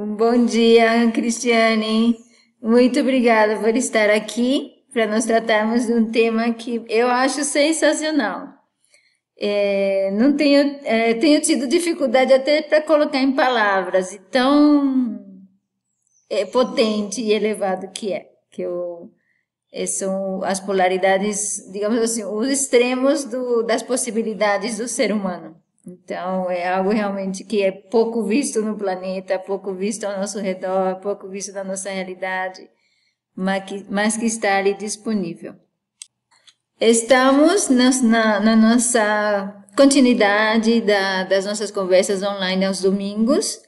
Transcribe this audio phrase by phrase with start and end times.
[0.00, 2.16] Bom dia, Cristiane.
[2.62, 8.46] Muito obrigada por estar aqui para nós tratarmos de um tema que eu acho sensacional.
[9.36, 15.18] É, não tenho, é, tenho tido dificuldade até para colocar em palavras, e tão
[16.30, 19.10] é, potente e elevado que é, que eu,
[19.72, 25.60] é, são as polaridades, digamos assim, os extremos do, das possibilidades do ser humano.
[25.88, 30.96] Então, é algo realmente que é pouco visto no planeta, pouco visto ao nosso redor,
[30.96, 32.68] pouco visto na nossa realidade,
[33.34, 35.54] mas que, mas que está ali disponível.
[36.78, 43.58] Estamos na, na nossa continuidade da, das nossas conversas online aos domingos,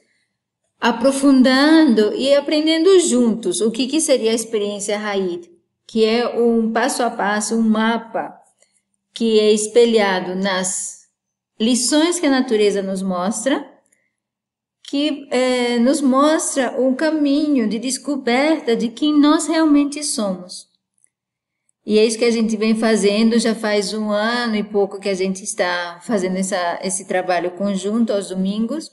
[0.79, 5.49] aprofundando e aprendendo juntos o que, que seria a experiência Raid,
[5.87, 8.31] que é um passo a passo, um mapa
[9.11, 11.00] que é espelhado nas
[11.61, 13.63] lições que a natureza nos mostra,
[14.89, 20.67] que é, nos mostra um caminho de descoberta de quem nós realmente somos.
[21.85, 25.07] E é isso que a gente vem fazendo, já faz um ano e pouco que
[25.07, 28.91] a gente está fazendo essa, esse trabalho conjunto aos domingos,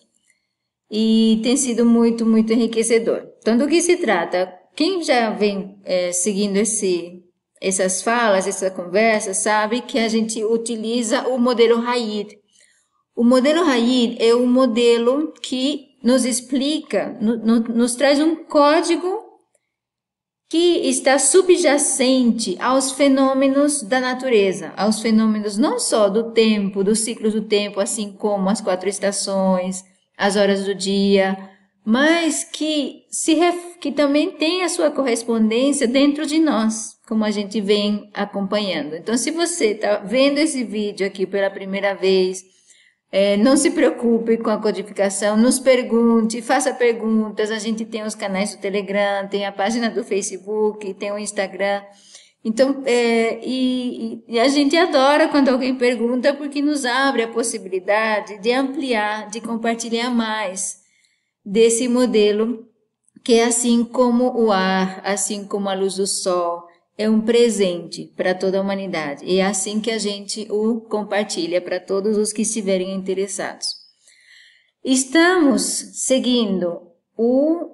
[0.91, 3.29] e tem sido muito, muito enriquecedor.
[3.39, 4.53] Então, do que se trata?
[4.77, 7.23] Quem já vem é, seguindo esse,
[7.61, 12.39] essas falas, essa conversa, sabe que a gente utiliza o modelo Raid.
[13.19, 19.25] O modelo Raid é um modelo que nos explica, no, no, nos traz um código
[20.49, 27.33] que está subjacente aos fenômenos da natureza, aos fenômenos não só do tempo, dos ciclos
[27.33, 29.83] do tempo, assim como as quatro estações,
[30.17, 31.37] as horas do dia,
[31.85, 33.37] mas que, se,
[33.81, 38.95] que também tem a sua correspondência dentro de nós, como a gente vem acompanhando.
[38.95, 42.57] Então, se você está vendo esse vídeo aqui pela primeira vez,
[43.11, 47.51] é, não se preocupe com a codificação, nos pergunte, faça perguntas.
[47.51, 51.83] A gente tem os canais do Telegram, tem a página do Facebook, tem o Instagram.
[52.45, 58.39] Então, é, e, e, a gente adora quando alguém pergunta, porque nos abre a possibilidade
[58.39, 60.77] de ampliar, de compartilhar mais
[61.45, 62.67] desse modelo,
[63.25, 66.68] que é assim como o ar, assim como a luz do sol,
[66.99, 69.25] é um presente para toda a humanidade.
[69.25, 73.69] E é assim que a gente o compartilha para todos os que estiverem interessados.
[74.85, 76.81] Estamos seguindo
[77.17, 77.71] o,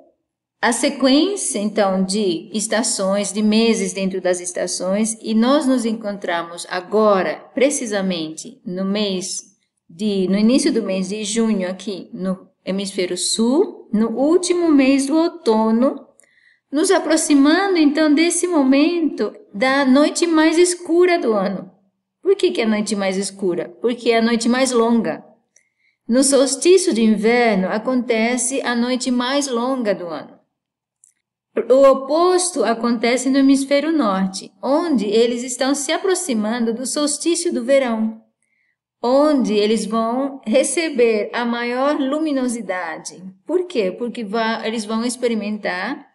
[0.60, 7.36] a sequência, então, de estações, de meses dentro das estações, e nós nos encontramos agora,
[7.54, 9.54] precisamente, no mês
[9.88, 15.16] de, no início do mês de junho, aqui no hemisfério sul, no último mês do
[15.16, 16.03] outono,
[16.74, 21.70] nos aproximando então desse momento da noite mais escura do ano.
[22.20, 23.68] Por que, que é a noite mais escura?
[23.80, 25.24] Porque é a noite mais longa.
[26.08, 30.36] No solstício de inverno acontece a noite mais longa do ano.
[31.70, 38.20] O oposto acontece no hemisfério norte, onde eles estão se aproximando do solstício do verão,
[39.00, 43.22] onde eles vão receber a maior luminosidade.
[43.46, 43.92] Por quê?
[43.96, 44.26] Porque
[44.64, 46.12] eles vão experimentar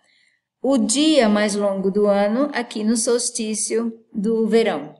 [0.61, 4.95] o dia mais longo do ano aqui no solstício do verão.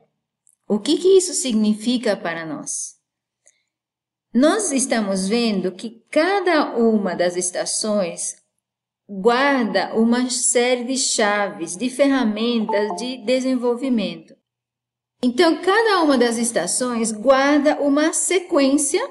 [0.68, 2.98] O que, que isso significa para nós?
[4.34, 8.36] Nós estamos vendo que cada uma das estações
[9.10, 14.36] guarda uma série de chaves, de ferramentas de desenvolvimento.
[15.22, 19.02] Então, cada uma das estações guarda uma sequência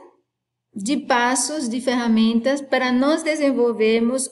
[0.72, 4.31] de passos, de ferramentas para nós desenvolvermos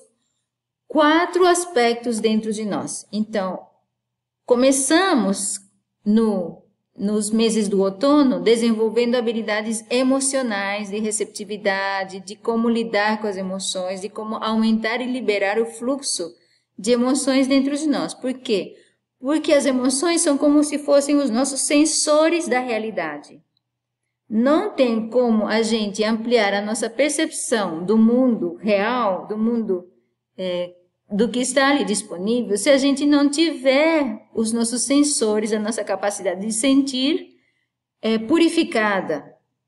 [0.86, 3.06] quatro aspectos dentro de nós.
[3.12, 3.66] Então,
[4.44, 5.60] começamos
[6.04, 6.62] no,
[6.96, 14.00] nos meses do outono desenvolvendo habilidades emocionais, de receptividade, de como lidar com as emoções,
[14.00, 16.34] de como aumentar e liberar o fluxo
[16.78, 18.14] de emoções dentro de nós.
[18.14, 18.76] Por quê?
[19.18, 23.40] Porque as emoções são como se fossem os nossos sensores da realidade.
[24.28, 29.88] Não tem como a gente ampliar a nossa percepção do mundo real, do mundo
[30.36, 30.74] é,
[31.10, 35.84] do que está ali disponível se a gente não tiver os nossos sensores, a nossa
[35.84, 37.28] capacidade de sentir
[38.02, 39.24] é, purificada,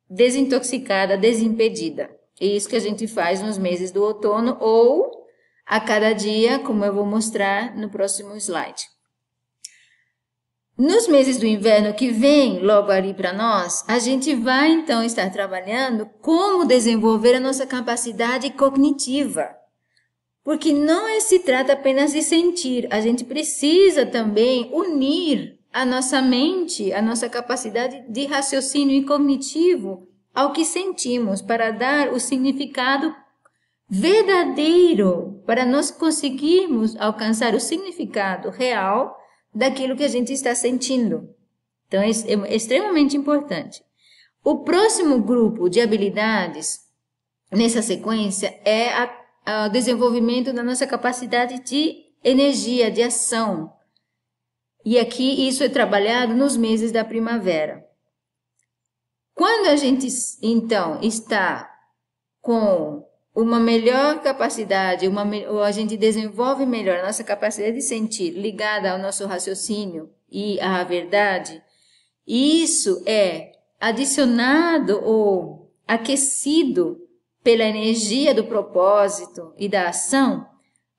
[0.09, 2.11] desintoxicada, desimpedida.
[2.41, 5.27] É isso que a gente faz nos meses do outono ou
[5.67, 8.85] a cada dia, como eu vou mostrar no próximo slide.
[10.79, 15.29] Nos meses do inverno que vem logo ali para nós, a gente vai então estar
[15.31, 19.58] trabalhando como desenvolver a nossa capacidade cognitiva.
[20.49, 26.23] Porque não é, se trata apenas de sentir, a gente precisa também unir a nossa
[26.23, 33.15] mente, a nossa capacidade de raciocínio e cognitivo ao que sentimos para dar o significado
[33.91, 39.19] verdadeiro para nós conseguirmos alcançar o significado real
[39.55, 41.29] daquilo que a gente está sentindo.
[41.89, 43.83] Então, é, é extremamente importante.
[44.43, 46.81] O próximo grupo de habilidades
[47.53, 48.89] nessa sequência é
[49.67, 53.73] o desenvolvimento da nossa capacidade de energia, de ação.
[54.85, 57.85] E aqui isso é trabalhado nos meses da primavera.
[59.35, 60.09] Quando a gente
[60.43, 61.71] então está
[62.41, 68.31] com uma melhor capacidade, uma, ou a gente desenvolve melhor a nossa capacidade de sentir
[68.31, 71.63] ligada ao nosso raciocínio e à verdade,
[72.27, 77.08] isso é adicionado ou aquecido
[77.49, 80.47] pela energia do propósito e da ação,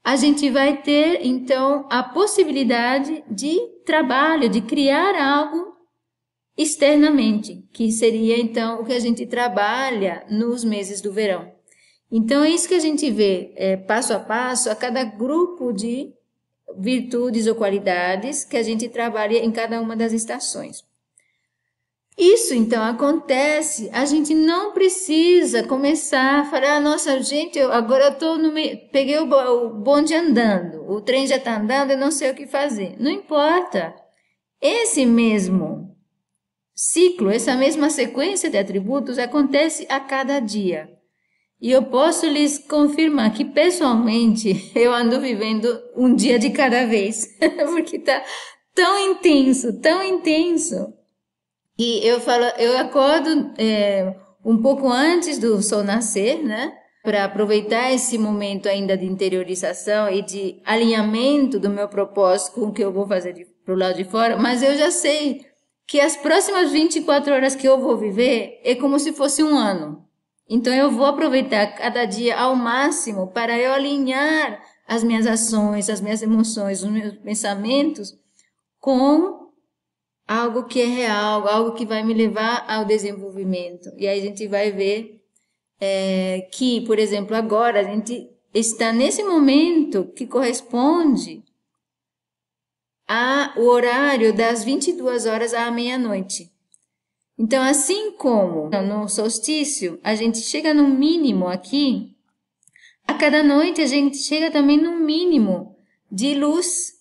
[0.03, 3.55] a gente vai ter então a possibilidade de
[3.85, 5.75] trabalho, de criar algo
[6.57, 11.53] externamente, que seria então o que a gente trabalha nos meses do verão.
[12.11, 16.11] Então é isso que a gente vê é, passo a passo a cada grupo de
[16.79, 20.83] virtudes ou qualidades que a gente trabalha em cada uma das estações.
[22.19, 28.17] Isso então acontece, a gente não precisa começar a falar, ah, nossa, gente, eu, agora
[28.19, 32.31] eu no meio, peguei o bonde andando, o trem já está andando, eu não sei
[32.31, 32.97] o que fazer.
[32.99, 33.95] Não importa.
[34.61, 35.95] Esse mesmo
[36.75, 40.89] ciclo, essa mesma sequência de atributos acontece a cada dia.
[41.61, 47.37] E eu posso lhes confirmar que pessoalmente eu ando vivendo um dia de cada vez,
[47.71, 48.21] porque está
[48.75, 50.98] tão intenso, tão intenso
[51.79, 56.73] e eu falo, eu acordo é, um pouco antes do sol nascer, né?
[57.01, 62.73] Para aproveitar esse momento ainda de interiorização e de alinhamento do meu propósito com o
[62.73, 65.45] que eu vou fazer para o lado de fora, mas eu já sei
[65.87, 70.05] que as próximas 24 horas que eu vou viver é como se fosse um ano.
[70.49, 76.01] Então eu vou aproveitar cada dia ao máximo para eu alinhar as minhas ações, as
[76.01, 78.13] minhas emoções, os meus pensamentos
[78.81, 79.38] com
[80.29, 83.89] algo que é real, algo que vai me levar ao desenvolvimento.
[83.97, 85.19] E aí a gente vai ver
[85.81, 91.43] é, que, por exemplo, agora a gente está nesse momento que corresponde
[93.07, 96.51] ao horário das 22 horas à meia-noite.
[97.35, 102.15] Então, assim como no solstício, a gente chega no mínimo aqui,
[103.07, 105.75] a cada noite a gente chega também no mínimo
[106.11, 106.99] de luz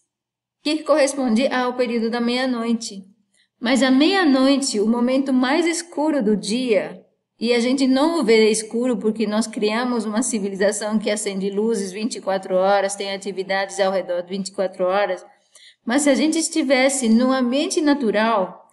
[0.62, 3.06] que corresponde ao período da meia-noite.
[3.60, 7.04] Mas à meia-noite, o momento mais escuro do dia,
[7.40, 11.92] e a gente não o vê escuro porque nós criamos uma civilização que acende luzes
[11.92, 15.24] 24 horas, tem atividades ao redor de 24 horas.
[15.84, 18.68] Mas se a gente estivesse no ambiente natural,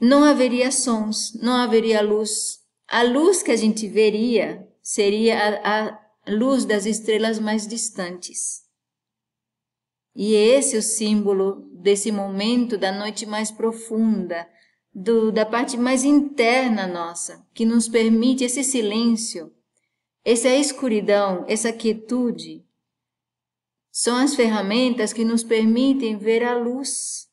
[0.00, 2.58] não haveria sons, não haveria luz.
[2.88, 5.98] A luz que a gente veria seria a, a
[6.28, 8.63] luz das estrelas mais distantes.
[10.14, 14.48] E esse é o símbolo desse momento da noite mais profunda,
[14.94, 19.52] do, da parte mais interna nossa, que nos permite esse silêncio,
[20.24, 22.64] essa escuridão, essa quietude.
[23.90, 27.28] São as ferramentas que nos permitem ver a luz,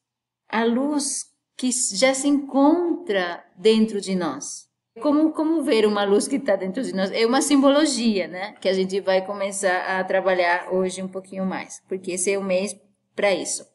[0.50, 1.25] a luz
[1.56, 4.70] que já se encontra dentro de nós.
[4.99, 7.11] Como, como ver uma luz que está dentro de nós?
[7.11, 8.53] É uma simbologia, né?
[8.59, 12.43] Que a gente vai começar a trabalhar hoje um pouquinho mais, porque esse é o
[12.43, 12.75] mês
[13.15, 13.65] para isso.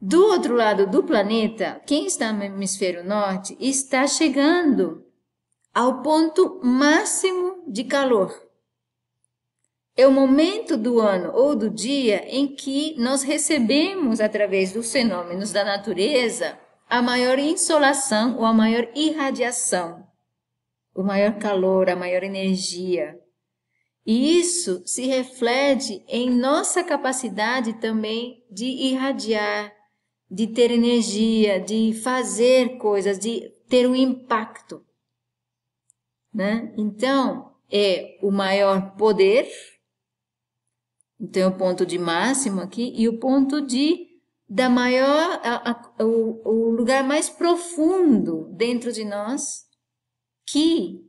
[0.00, 5.04] Do outro lado do planeta, quem está no hemisfério norte está chegando
[5.74, 8.32] ao ponto máximo de calor.
[9.96, 15.50] É o momento do ano ou do dia em que nós recebemos, através dos fenômenos
[15.50, 16.56] da natureza,
[16.88, 20.06] a maior insolação ou a maior irradiação
[20.98, 23.16] o maior calor, a maior energia.
[24.04, 29.72] E isso se reflete em nossa capacidade também de irradiar,
[30.28, 34.84] de ter energia, de fazer coisas, de ter um impacto.
[36.34, 36.74] Né?
[36.76, 39.48] Então, é o maior poder,
[41.20, 44.04] então é o ponto de máximo aqui, e o ponto de
[44.48, 49.67] da maior, a, a, o, o lugar mais profundo dentro de nós,
[50.50, 51.04] que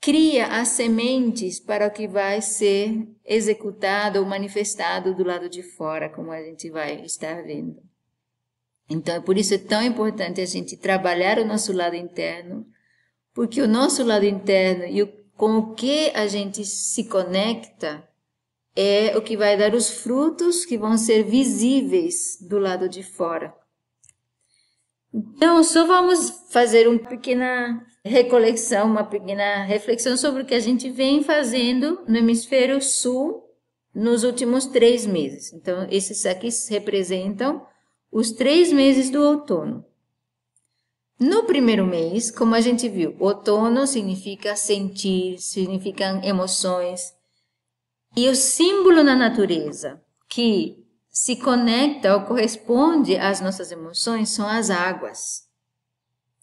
[0.00, 6.08] cria as sementes para o que vai ser executado ou manifestado do lado de fora,
[6.08, 7.82] como a gente vai estar vendo.
[8.88, 12.66] Então, por isso é tão importante a gente trabalhar o nosso lado interno,
[13.32, 18.06] porque o nosso lado interno e o, com o que a gente se conecta
[18.74, 23.54] é o que vai dar os frutos que vão ser visíveis do lado de fora.
[25.12, 30.90] Então, só vamos fazer uma pequena recolecção, uma pequena reflexão sobre o que a gente
[30.90, 33.42] vem fazendo no hemisfério sul
[33.94, 35.52] nos últimos três meses.
[35.52, 37.64] Então, esses aqui representam
[38.10, 39.84] os três meses do outono.
[41.18, 47.14] No primeiro mês, como a gente viu, outono significa sentir, significam emoções.
[48.16, 54.68] E o símbolo na natureza que se conecta ou corresponde às nossas emoções são as
[54.70, 55.46] águas.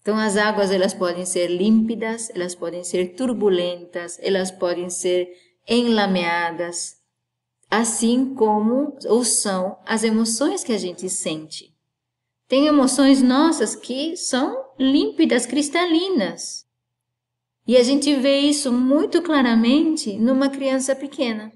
[0.02, 5.28] Então as águas elas podem ser límpidas, elas podem ser turbulentas, elas podem ser
[5.68, 6.96] enlameadas,
[7.70, 11.74] assim como ou são as emoções que a gente sente.
[12.48, 16.66] Tem emoções nossas que são límpidas, cristalinas.
[17.66, 21.52] E a gente vê isso muito claramente numa criança pequena.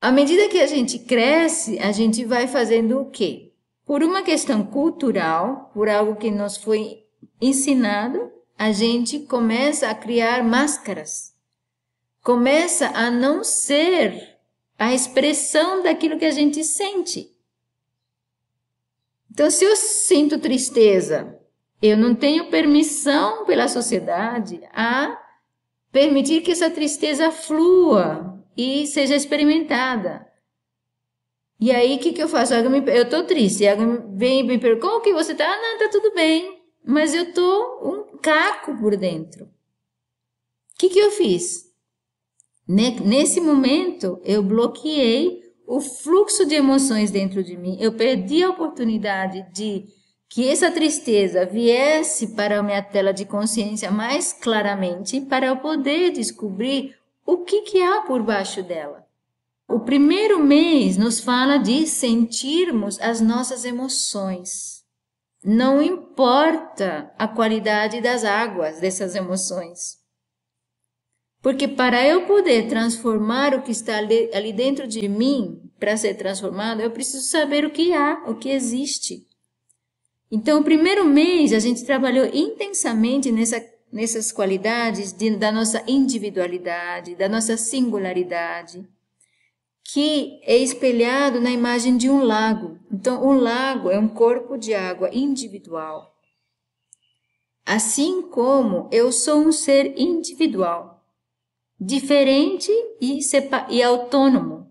[0.00, 3.52] À medida que a gente cresce, a gente vai fazendo o quê?
[3.84, 7.01] Por uma questão cultural, por algo que nos foi
[7.42, 11.34] ensinado, a gente começa a criar máscaras.
[12.22, 14.38] Começa a não ser
[14.78, 17.28] a expressão daquilo que a gente sente.
[19.28, 21.36] Então, se eu sinto tristeza,
[21.80, 25.20] eu não tenho permissão pela sociedade a
[25.90, 30.24] permitir que essa tristeza flua e seja experimentada.
[31.58, 32.54] E aí, o que, que eu faço?
[32.54, 33.66] Eu estou triste.
[33.66, 35.44] Alguém vem e me pergunta, como que você está?
[35.44, 36.61] Ah, não, está tudo bem.
[36.84, 39.44] Mas eu estou um caco por dentro.
[39.44, 39.48] O
[40.78, 41.70] que, que eu fiz?
[42.66, 47.76] Nesse momento, eu bloqueei o fluxo de emoções dentro de mim.
[47.80, 49.86] Eu perdi a oportunidade de
[50.28, 56.10] que essa tristeza viesse para a minha tela de consciência mais claramente, para eu poder
[56.10, 56.96] descobrir
[57.26, 59.06] o que, que há por baixo dela.
[59.68, 64.71] O primeiro mês nos fala de sentirmos as nossas emoções.
[65.44, 70.00] Não importa a qualidade das águas dessas emoções.
[71.42, 76.80] Porque para eu poder transformar o que está ali dentro de mim, para ser transformado,
[76.80, 79.26] eu preciso saber o que há, o que existe.
[80.30, 83.60] Então, o primeiro mês a gente trabalhou intensamente nessa,
[83.92, 88.88] nessas qualidades de, da nossa individualidade, da nossa singularidade,
[89.84, 92.78] que é espelhado na imagem de um lago.
[92.90, 96.16] Então, um lago é um corpo de água individual.
[97.64, 100.92] Assim como eu sou um ser individual
[101.78, 102.70] diferente
[103.00, 103.18] e,
[103.70, 104.70] e autônomo.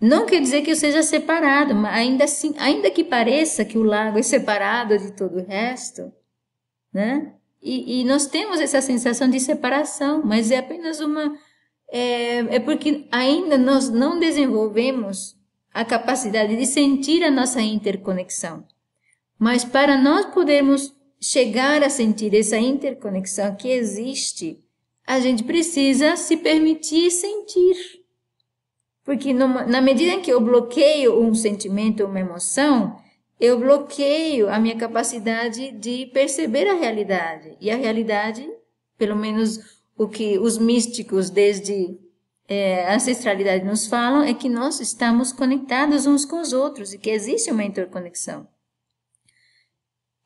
[0.00, 3.82] Não quer dizer que eu seja separado, mas ainda assim, ainda que pareça que o
[3.82, 6.10] lago é separado de todo o resto,
[6.92, 7.34] né?
[7.62, 11.36] E, e nós temos essa sensação de separação, mas é apenas uma.
[11.90, 15.36] É, é porque ainda nós não desenvolvemos
[15.72, 18.64] a capacidade de sentir a nossa interconexão.
[19.38, 24.62] Mas para nós podermos chegar a sentir essa interconexão que existe,
[25.06, 28.00] a gente precisa se permitir sentir.
[29.04, 32.96] Porque na medida em que eu bloqueio um sentimento, uma emoção,
[33.40, 37.56] eu bloqueio a minha capacidade de perceber a realidade.
[37.60, 38.46] E a realidade,
[38.98, 41.94] pelo menos o que os místicos desde
[42.48, 47.10] é, ancestralidade nos falam, é que nós estamos conectados uns com os outros e que
[47.10, 48.48] existe uma interconexão.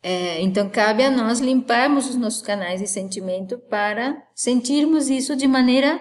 [0.01, 5.49] É, então, cabe a nós limparmos os nossos canais de sentimento para sentirmos isso de
[5.49, 6.01] maneira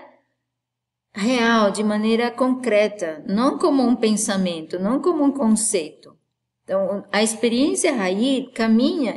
[1.11, 6.15] real, de maneira concreta, não como um pensamento, não como um conceito.
[6.63, 9.15] Então, a experiência raiz caminha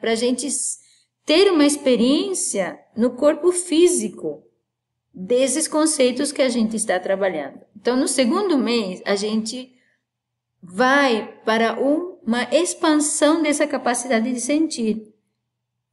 [0.00, 0.48] para a gente
[1.32, 4.44] ter uma experiência no corpo físico
[5.14, 7.58] desses conceitos que a gente está trabalhando.
[7.74, 9.74] Então, no segundo mês, a gente
[10.62, 15.10] vai para um uma expansão dessa capacidade de sentir.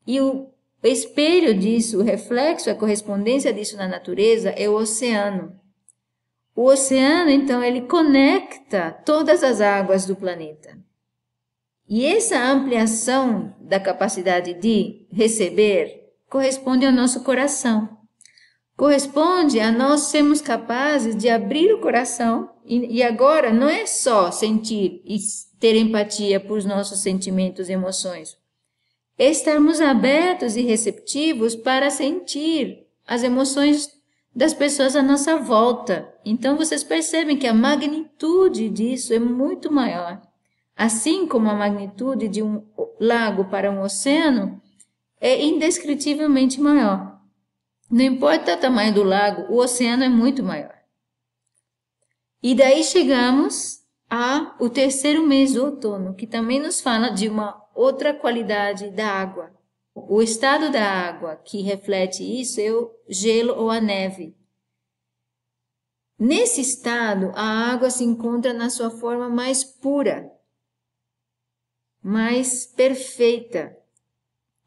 [0.05, 0.50] E o
[0.84, 5.58] espelho disso, o reflexo, a correspondência disso na natureza é o oceano.
[6.53, 10.77] O oceano, então, ele conecta todas as águas do planeta.
[11.89, 17.98] E essa ampliação da capacidade de receber corresponde ao nosso coração.
[18.77, 24.29] Corresponde a nós sermos capazes de abrir o coração e, e agora não é só
[24.29, 25.17] sentir e
[25.60, 28.38] ter empatia por nossos sentimentos e emoções.
[29.17, 33.89] Estarmos abertos e receptivos para sentir as emoções
[34.34, 36.08] das pessoas à nossa volta.
[36.24, 40.28] Então vocês percebem que a magnitude disso é muito maior.
[40.79, 42.65] Assim como a magnitude de um
[42.98, 44.62] lago para um oceano
[45.19, 47.19] é indescritivelmente maior.
[47.91, 50.74] Não importa o tamanho do lago, o oceano é muito maior.
[52.41, 57.62] E daí chegamos há o terceiro mês do outono, que também nos fala de uma
[57.75, 59.51] outra qualidade da água,
[59.93, 64.33] O estado da água que reflete isso é o gelo ou a neve.
[66.17, 70.38] Nesse estado, a água se encontra na sua forma mais pura,
[72.03, 73.75] mais perfeita,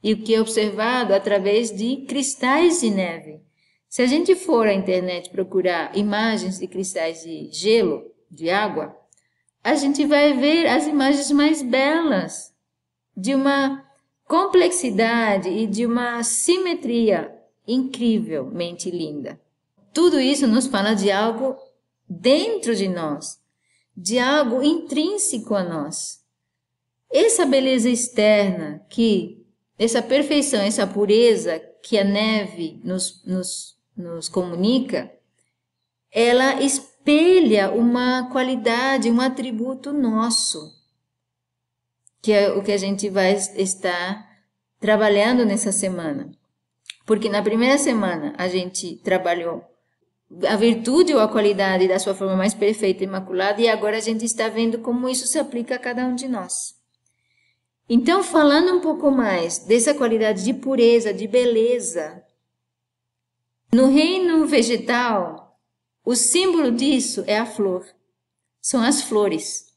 [0.02, 3.40] e o que é observado através de cristais de neve.
[3.88, 8.96] Se a gente for à internet procurar imagens de cristais de gelo, de água,
[9.62, 12.52] a gente vai ver as imagens mais belas,
[13.16, 13.84] de uma
[14.26, 17.32] complexidade e de uma simetria
[17.66, 19.40] incrivelmente linda.
[19.92, 21.54] Tudo isso nos fala de algo
[22.08, 23.38] dentro de nós,
[23.94, 26.21] de algo intrínseco a nós.
[27.12, 29.44] Essa beleza externa que,
[29.78, 35.12] essa perfeição, essa pureza que a neve nos, nos, nos comunica,
[36.10, 40.72] ela espelha uma qualidade, um atributo nosso,
[42.22, 44.26] que é o que a gente vai estar
[44.80, 46.30] trabalhando nessa semana.
[47.04, 49.62] Porque na primeira semana a gente trabalhou
[50.48, 54.00] a virtude ou a qualidade da sua forma mais perfeita e imaculada, e agora a
[54.00, 56.81] gente está vendo como isso se aplica a cada um de nós.
[57.88, 62.24] Então, falando um pouco mais dessa qualidade de pureza, de beleza,
[63.72, 65.58] no reino vegetal,
[66.04, 67.86] o símbolo disso é a flor.
[68.60, 69.72] São as flores.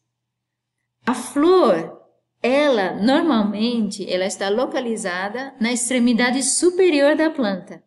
[1.05, 2.01] A flor,
[2.41, 7.83] ela normalmente, ela está localizada na extremidade superior da planta.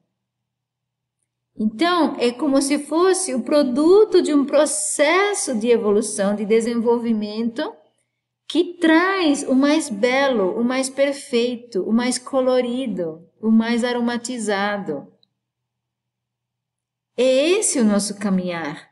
[1.57, 7.71] Então, é como se fosse o produto de um processo de evolução, de desenvolvimento,
[8.49, 15.07] que traz o mais belo, o mais perfeito, o mais colorido, o mais aromatizado.
[17.15, 18.89] É esse o nosso caminhar.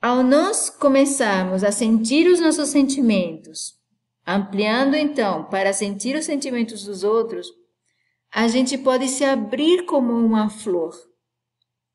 [0.00, 3.76] Ao nós começarmos a sentir os nossos sentimentos,
[4.24, 7.48] ampliando então para sentir os sentimentos dos outros,
[8.30, 10.94] a gente pode se abrir como uma flor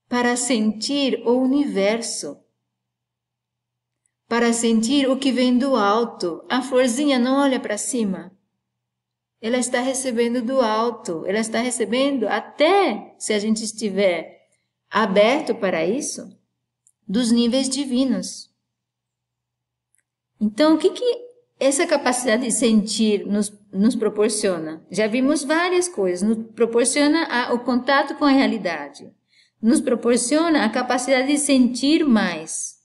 [0.10, 2.38] para sentir o universo,
[4.28, 6.44] para sentir o que vem do alto.
[6.50, 8.32] A florzinha não olha para cima.
[9.42, 14.48] Ela está recebendo do alto, ela está recebendo até se a gente estiver
[14.90, 16.28] aberto para isso,
[17.08, 18.52] dos níveis divinos.
[20.42, 21.28] Então, o que, que
[21.60, 24.86] essa capacidade de sentir nos, nos proporciona.
[24.92, 26.28] Já vimos várias coisas.
[26.28, 29.12] Nos proporciona a, o contato com a realidade.
[29.62, 32.77] Nos proporciona a capacidade de sentir mais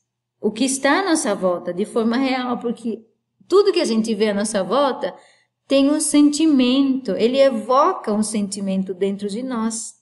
[0.43, 3.07] o que está à nossa volta de forma real, porque
[3.49, 5.15] tudo que a gente vê à nossa volta
[5.69, 9.95] tem um sentimento, ele evoca um sentimento dentro de nós.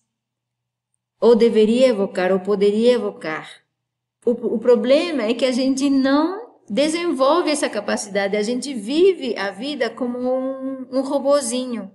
[1.20, 3.50] Ou deveria evocar, ou poderia evocar.
[4.24, 8.36] O, o problema é que a gente não desenvolve essa capacidade.
[8.36, 11.90] A gente vive a vida como um, um robozinho,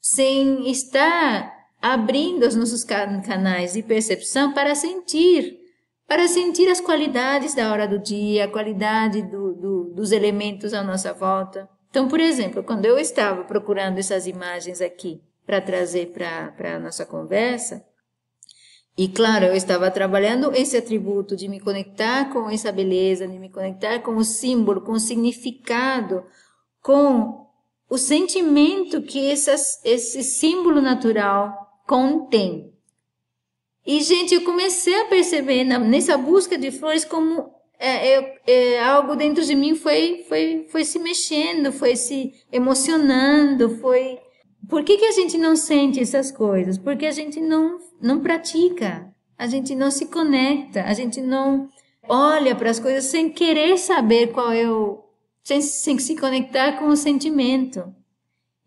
[0.00, 5.61] sem estar abrindo os nossos canais de percepção para sentir,
[6.12, 10.82] para sentir as qualidades da hora do dia, a qualidade do, do, dos elementos à
[10.82, 11.66] nossa volta.
[11.88, 17.06] Então, por exemplo, quando eu estava procurando essas imagens aqui para trazer para a nossa
[17.06, 17.82] conversa,
[18.94, 23.48] e claro, eu estava trabalhando esse atributo de me conectar com essa beleza, de me
[23.48, 26.26] conectar com o símbolo, com o significado,
[26.82, 27.46] com
[27.88, 32.70] o sentimento que essas, esse símbolo natural contém.
[33.86, 39.16] E, gente, eu comecei a perceber na, nessa busca de flores como é, é, algo
[39.16, 44.18] dentro de mim foi, foi, foi se mexendo, foi se emocionando, foi
[44.68, 46.78] por que, que a gente não sente essas coisas?
[46.78, 51.68] Porque a gente não, não pratica, a gente não se conecta, a gente não
[52.08, 55.02] olha para as coisas sem querer saber qual é o.
[55.42, 57.84] sem, sem se conectar com o sentimento.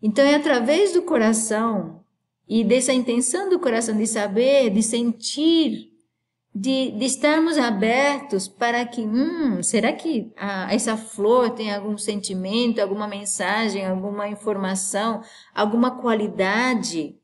[0.02, 1.95] Então é através do coração
[2.48, 5.90] e dessa intenção do coração de saber, de sentir,
[6.54, 12.80] de, de estarmos abertos para que, hum, será que a, essa flor tem algum sentimento,
[12.80, 15.22] alguma mensagem, alguma informação,
[15.54, 17.14] alguma qualidade,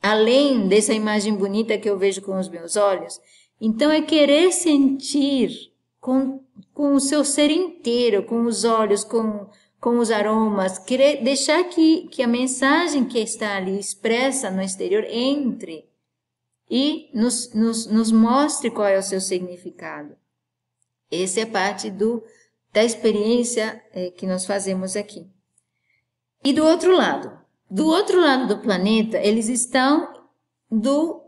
[0.00, 3.20] além dessa imagem bonita que eu vejo com os meus olhos?
[3.60, 5.50] Então é querer sentir
[6.00, 6.40] com,
[6.72, 9.48] com o seu ser inteiro, com os olhos, com,
[9.80, 15.04] com os aromas, querer deixar que, que a mensagem que está ali expressa no exterior
[15.08, 15.88] entre
[16.70, 20.16] e nos, nos, nos mostre qual é o seu significado.
[21.10, 22.22] Essa é parte do,
[22.72, 25.26] da experiência é, que nós fazemos aqui.
[26.44, 27.38] E do outro lado,
[27.70, 30.12] do outro lado do planeta, eles estão
[30.70, 31.22] do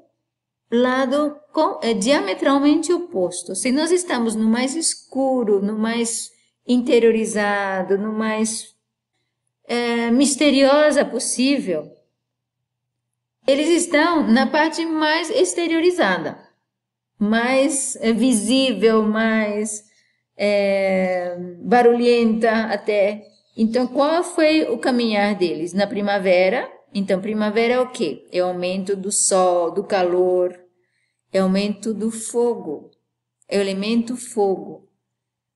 [0.70, 3.54] lado com, é, diametralmente oposto.
[3.54, 6.30] Se nós estamos no mais escuro, no mais
[6.72, 8.74] interiorizado, no mais
[9.66, 11.90] é, misteriosa possível.
[13.46, 16.38] Eles estão na parte mais exteriorizada,
[17.18, 19.84] mais é, visível, mais
[20.36, 23.26] é, barulhenta até.
[23.56, 25.72] Então, qual foi o caminhar deles?
[25.72, 28.26] Na primavera, então, primavera é o quê?
[28.32, 30.58] É o aumento do sol, do calor,
[31.32, 32.90] é o aumento do fogo,
[33.48, 34.89] é o elemento fogo.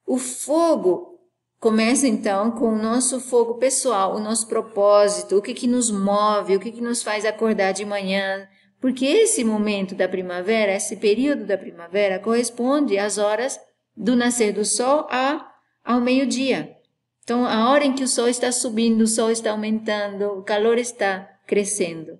[0.06, 1.18] O fogo
[1.58, 6.56] começa então com o nosso fogo pessoal, o nosso propósito, o que, que nos move,
[6.56, 8.46] o que, que nos faz acordar de manhã,
[8.84, 13.58] porque esse momento da primavera, esse período da primavera, corresponde às horas
[13.96, 15.50] do nascer do sol a,
[15.82, 16.76] ao meio-dia.
[17.22, 20.76] Então, a hora em que o sol está subindo, o sol está aumentando, o calor
[20.76, 22.18] está crescendo.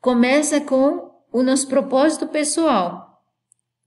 [0.00, 3.20] Começa com o nosso propósito pessoal.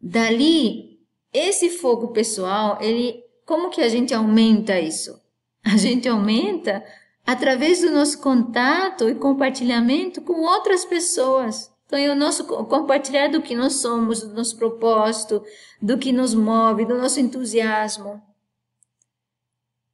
[0.02, 0.89] Dali,
[1.34, 5.20] esse fogo pessoal, ele, como que a gente aumenta isso?
[5.64, 6.84] A gente aumenta
[7.26, 11.72] através do nosso contato e compartilhamento com outras pessoas.
[11.86, 15.44] Então, é o nosso compartilhar do que nós somos, do nosso propósito,
[15.82, 18.22] do que nos move, do nosso entusiasmo.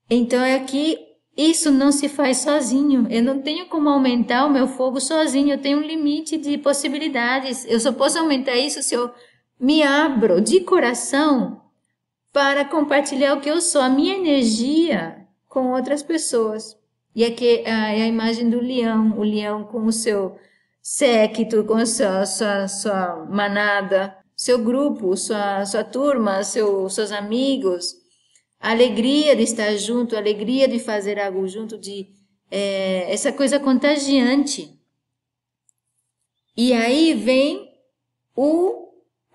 [0.09, 0.99] Então é que
[1.35, 3.07] isso não se faz sozinho.
[3.09, 5.53] Eu não tenho como aumentar o meu fogo sozinho.
[5.53, 7.65] Eu tenho um limite de possibilidades.
[7.65, 9.11] Eu só posso aumentar isso se eu
[9.59, 11.61] me abro de coração
[12.31, 16.77] para compartilhar o que eu sou, a minha energia com outras pessoas.
[17.15, 20.37] E aqui é a imagem do leão, o leão com o seu
[20.81, 28.05] séquito, com a sua, sua, sua manada, seu grupo, sua, sua turma, seu, seus amigos
[28.65, 32.07] a alegria de estar junto, a alegria de fazer algo junto, de
[32.49, 34.75] é, essa coisa contagiante.
[36.57, 37.71] E aí vem
[38.35, 38.84] o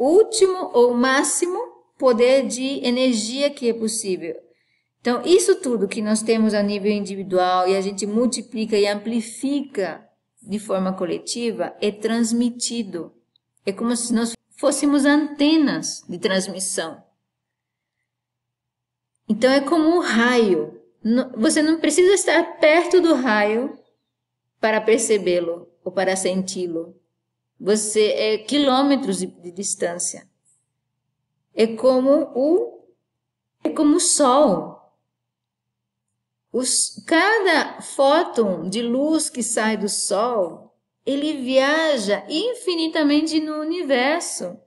[0.03, 1.59] último ou máximo
[1.99, 4.35] poder de energia que é possível.
[5.01, 10.07] Então, isso tudo que nós temos a nível individual e a gente multiplica e amplifica
[10.43, 13.13] de forma coletiva é transmitido.
[13.65, 17.03] É como se nós fôssemos antenas de transmissão.
[19.29, 20.81] Então é como um raio.
[21.37, 23.79] Você não precisa estar perto do raio
[24.61, 27.00] para percebê-lo ou para senti-lo.
[27.61, 30.27] Você é quilômetros de, de distância.
[31.55, 32.81] É como o
[33.63, 34.81] é como o sol.
[36.51, 44.59] Os, cada fóton de luz que sai do sol, ele viaja infinitamente no universo.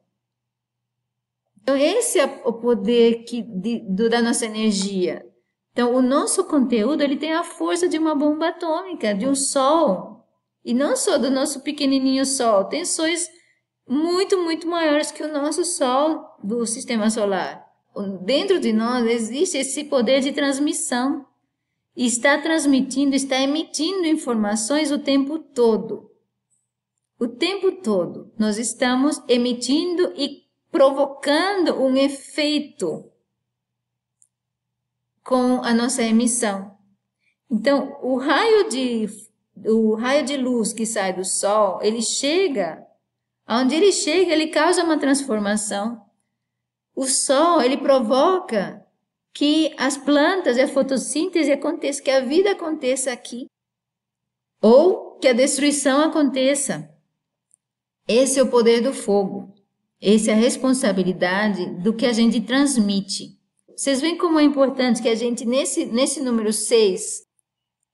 [1.62, 5.26] Então, esse é o poder que, de, do, da nossa energia.
[5.72, 10.13] Então, o nosso conteúdo ele tem a força de uma bomba atômica, de um sol.
[10.64, 13.30] E não só do nosso pequenininho sol, tem sóis
[13.88, 17.66] muito, muito maiores que o nosso sol do sistema solar.
[18.22, 21.26] Dentro de nós existe esse poder de transmissão.
[21.96, 26.10] E está transmitindo, está emitindo informações o tempo todo.
[27.20, 33.12] O tempo todo nós estamos emitindo e provocando um efeito
[35.24, 36.76] com a nossa emissão.
[37.50, 39.08] Então, o raio de
[39.66, 42.86] o raio de luz que sai do sol, ele chega,
[43.46, 46.02] aonde ele chega, ele causa uma transformação.
[46.96, 48.86] O sol, ele provoca
[49.34, 53.48] que as plantas e a fotossíntese aconteça, que a vida aconteça aqui,
[54.62, 56.90] ou que a destruição aconteça.
[58.08, 59.54] Esse é o poder do fogo.
[60.02, 63.40] Essa é a responsabilidade do que a gente transmite.
[63.76, 67.24] Vocês veem como é importante que a gente, nesse, nesse número 6,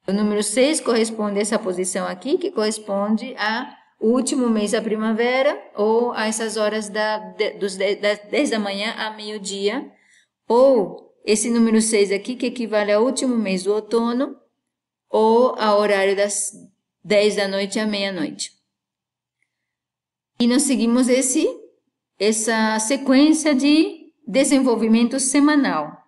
[0.09, 4.81] o número 6 corresponde a essa posição aqui, que corresponde a o último mês da
[4.81, 9.91] primavera, ou a essas horas da, de, dos 10, das 10 da manhã a meio-dia,
[10.47, 14.37] ou esse número 6 aqui, que equivale ao último mês do outono,
[15.09, 16.53] ou ao horário das
[17.03, 18.53] 10 da noite à meia-noite.
[20.39, 21.47] E nós seguimos esse
[22.17, 25.98] essa sequência de desenvolvimento semanal.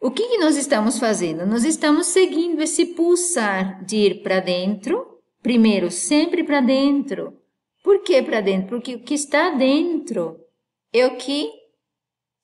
[0.00, 1.46] O que, que nós estamos fazendo?
[1.46, 7.40] Nós estamos seguindo esse pulsar de ir para dentro, primeiro, sempre para dentro.
[7.82, 8.68] Por que para dentro?
[8.68, 10.38] Porque o que está dentro
[10.92, 11.50] é o que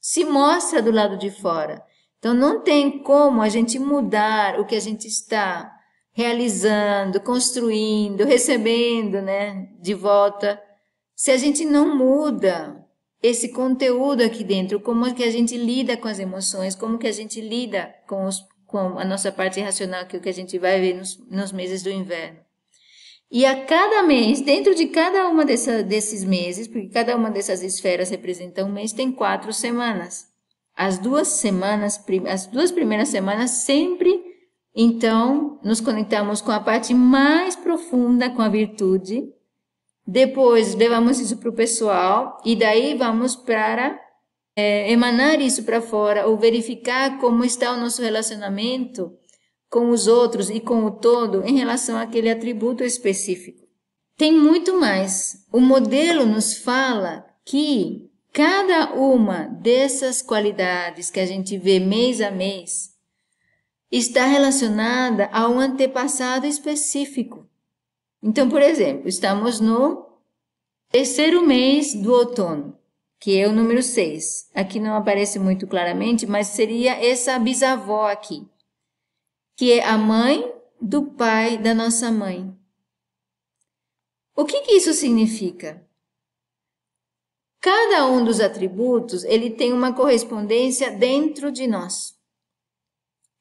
[0.00, 1.82] se mostra do lado de fora.
[2.18, 5.70] Então não tem como a gente mudar o que a gente está
[6.12, 10.60] realizando, construindo, recebendo, né, de volta
[11.14, 12.81] se a gente não muda
[13.22, 17.06] esse conteúdo aqui dentro, como é que a gente lida com as emoções, como que
[17.06, 20.34] a gente lida com, os, com a nossa parte racional, que é o que a
[20.34, 22.40] gente vai ver nos, nos meses do inverno.
[23.30, 27.62] E a cada mês, dentro de cada uma dessa, desses meses, porque cada uma dessas
[27.62, 30.26] esferas representa um mês, tem quatro semanas.
[30.76, 34.32] As duas semanas, as duas primeiras semanas sempre
[34.74, 39.22] Então, nos conectamos com a parte mais profunda, com a virtude.
[40.12, 43.98] Depois, levamos isso para o pessoal e daí vamos para
[44.54, 49.10] é, emanar isso para fora ou verificar como está o nosso relacionamento
[49.70, 53.66] com os outros e com o todo em relação àquele atributo específico.
[54.14, 55.46] Tem muito mais.
[55.50, 62.30] O modelo nos fala que cada uma dessas qualidades que a gente vê mês a
[62.30, 62.90] mês
[63.90, 67.50] está relacionada a um antepassado específico.
[68.22, 70.06] Então, por exemplo, estamos no
[70.90, 72.78] terceiro mês do outono,
[73.18, 74.50] que é o número 6.
[74.54, 78.46] Aqui não aparece muito claramente, mas seria essa bisavó aqui,
[79.56, 82.56] que é a mãe do pai da nossa mãe.
[84.36, 85.84] O que, que isso significa?
[87.60, 92.16] Cada um dos atributos, ele tem uma correspondência dentro de nós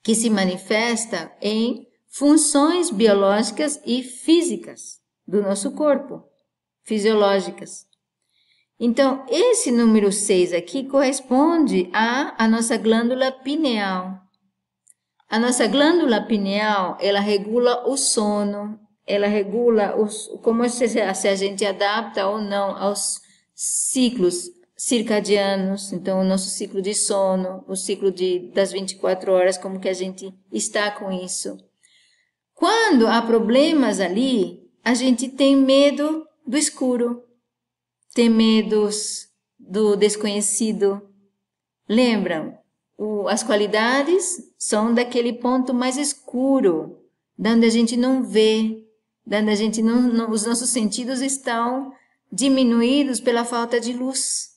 [0.03, 6.23] que se manifesta em funções biológicas e físicas do nosso corpo,
[6.83, 7.87] fisiológicas.
[8.77, 14.19] Então, esse número 6 aqui corresponde à, à nossa glândula pineal.
[15.29, 21.35] A nossa glândula pineal, ela regula o sono, ela regula os, como se, se a
[21.35, 23.21] gente adapta ou não aos
[23.55, 29.79] ciclos circadianos, então o nosso ciclo de sono, o ciclo de, das 24 horas, como
[29.79, 31.55] que a gente está com isso.
[32.61, 37.23] Quando há problemas ali, a gente tem medo do escuro,
[38.13, 41.01] tem medos do desconhecido.
[41.89, 42.55] Lembram?
[42.95, 46.99] O, as qualidades são daquele ponto mais escuro,
[47.39, 48.85] onde a gente não vê,
[49.25, 51.91] onde a gente não, não, os nossos sentidos estão
[52.31, 54.50] diminuídos pela falta de luz.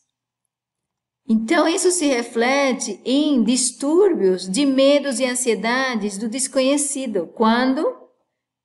[1.26, 8.04] Então, isso se reflete em distúrbios de medos e ansiedades do desconhecido, quando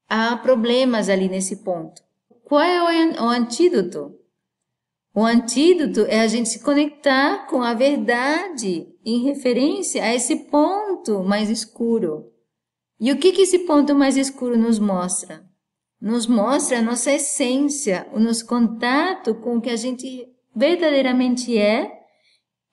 [0.10, 2.02] há problemas ali nesse ponto.
[2.44, 4.14] Qual é o, antídoto?
[5.16, 11.24] O antídoto é a gente se conectar com a verdade em referência a esse ponto
[11.24, 12.26] mais escuro.
[13.00, 15.46] E o que, que esse ponto mais escuro nos mostra?
[16.02, 21.99] Nos mostra a nossa essência, o nosso contato com o que a gente verdadeiramente é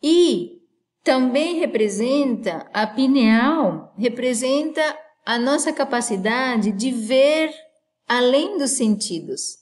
[0.02, 0.56] e
[1.02, 4.82] também representa, a pineal representa
[5.24, 7.52] a nossa capacidade de ver
[8.08, 9.58] além dos sentidos.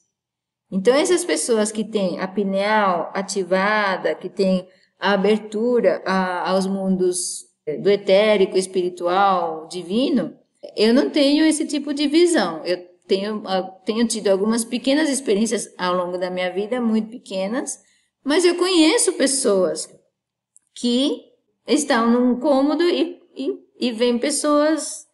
[0.70, 4.66] Então, essas pessoas que têm a pineal ativada, que têm
[4.98, 7.44] a abertura a, aos mundos
[7.80, 10.36] do etérico, espiritual, divino,
[10.76, 12.64] eu não tenho esse tipo de visão.
[12.64, 13.42] Eu tenho,
[13.84, 17.78] tenho tido algumas pequenas experiências ao longo da minha vida, muito pequenas,
[18.24, 19.88] mas eu conheço pessoas
[20.74, 21.22] que
[21.66, 25.06] estão num cômodo e, e, e vem pessoas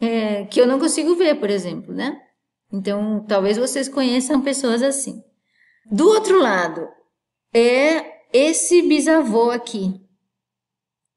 [0.00, 2.20] é, que eu não consigo ver, por exemplo, né?
[2.72, 5.22] Então, talvez vocês conheçam pessoas assim.
[5.90, 6.86] Do outro lado,
[7.52, 10.00] é esse bisavô aqui.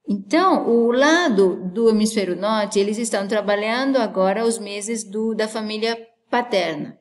[0.08, 5.96] Então, o lado do hemisfério norte, eles estão trabalhando agora os meses do, da família
[6.30, 7.00] paterna,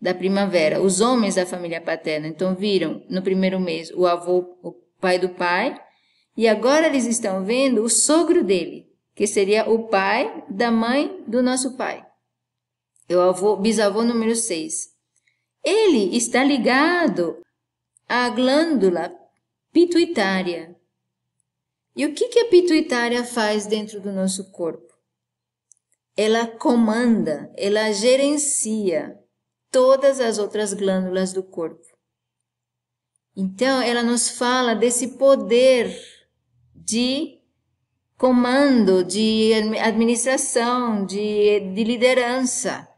[0.00, 2.28] da primavera, os homens da família paterna.
[2.28, 5.80] Então, viram no primeiro mês o avô, o pai do pai,
[6.36, 11.42] e agora eles estão vendo o sogro dele, que seria o pai da mãe do
[11.42, 12.04] nosso pai.
[13.08, 14.92] É o avô, bisavô número 6.
[15.62, 17.38] Ele está ligado
[18.08, 19.14] à glândula
[19.72, 20.74] pituitária.
[21.94, 24.92] E o que, que a pituitária faz dentro do nosso corpo?
[26.16, 29.18] Ela comanda, ela gerencia
[29.70, 31.84] todas as outras glândulas do corpo.
[33.36, 36.13] Então, ela nos fala desse poder
[36.84, 37.38] de
[38.16, 42.88] comando, de administração, de, de liderança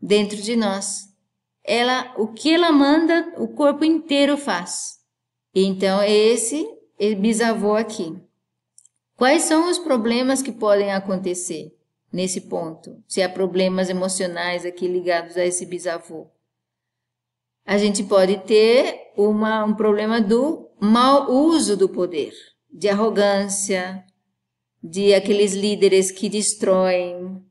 [0.00, 1.08] dentro de nós.
[1.64, 4.98] Ela, o que ela manda, o corpo inteiro faz.
[5.54, 6.66] Então, é esse
[6.98, 8.16] é bisavô aqui.
[9.16, 11.76] Quais são os problemas que podem acontecer
[12.12, 13.02] nesse ponto?
[13.06, 16.28] Se há problemas emocionais aqui ligados a esse bisavô.
[17.66, 22.32] A gente pode ter uma, um problema do mau uso do poder
[22.70, 24.04] de arrogância,
[24.82, 27.42] de aqueles líderes que destroem,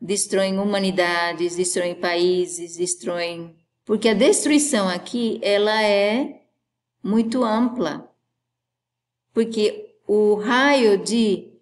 [0.00, 3.56] destroem humanidades, destroem países, destroem.
[3.84, 6.42] Porque a destruição aqui, ela é
[7.02, 8.10] muito ampla.
[9.32, 11.52] Porque o raio de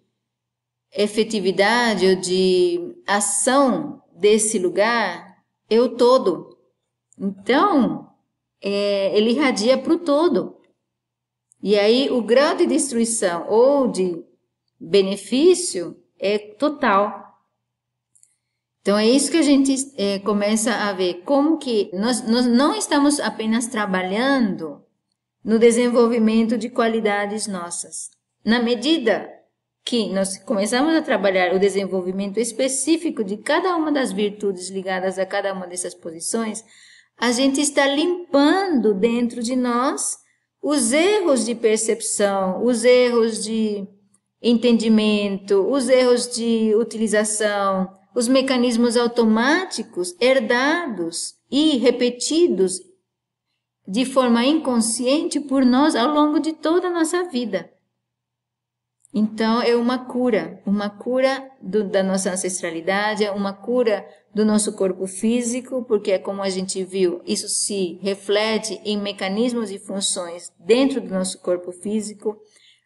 [0.93, 6.57] efetividade ou de ação desse lugar é o todo.
[7.17, 8.11] Então,
[8.61, 10.60] é, ele irradia para o todo.
[11.61, 14.23] E aí o grau de destruição ou de
[14.79, 17.21] benefício é total.
[18.81, 22.73] Então é isso que a gente é, começa a ver, como que nós, nós não
[22.75, 24.83] estamos apenas trabalhando
[25.43, 28.09] no desenvolvimento de qualidades nossas.
[28.43, 29.29] Na medida
[29.83, 35.25] que nós começamos a trabalhar o desenvolvimento específico de cada uma das virtudes ligadas a
[35.25, 36.63] cada uma dessas posições,
[37.17, 40.17] a gente está limpando dentro de nós
[40.61, 43.87] os erros de percepção, os erros de
[44.41, 52.79] entendimento, os erros de utilização, os mecanismos automáticos herdados e repetidos
[53.87, 57.71] de forma inconsciente por nós ao longo de toda a nossa vida.
[59.13, 64.73] Então, é uma cura, uma cura do, da nossa ancestralidade, é uma cura do nosso
[64.73, 71.01] corpo físico, porque, como a gente viu, isso se reflete em mecanismos e funções dentro
[71.01, 72.39] do nosso corpo físico,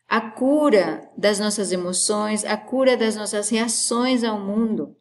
[0.08, 4.96] a cura das nossas emoções, a cura das nossas reações ao mundo.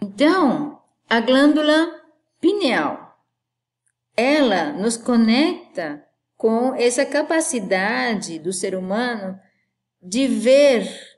[0.00, 2.00] Então, a glândula
[2.40, 3.18] pineal,
[4.16, 6.04] ela nos conecta
[6.36, 9.38] com essa capacidade do ser humano
[10.02, 11.11] de ver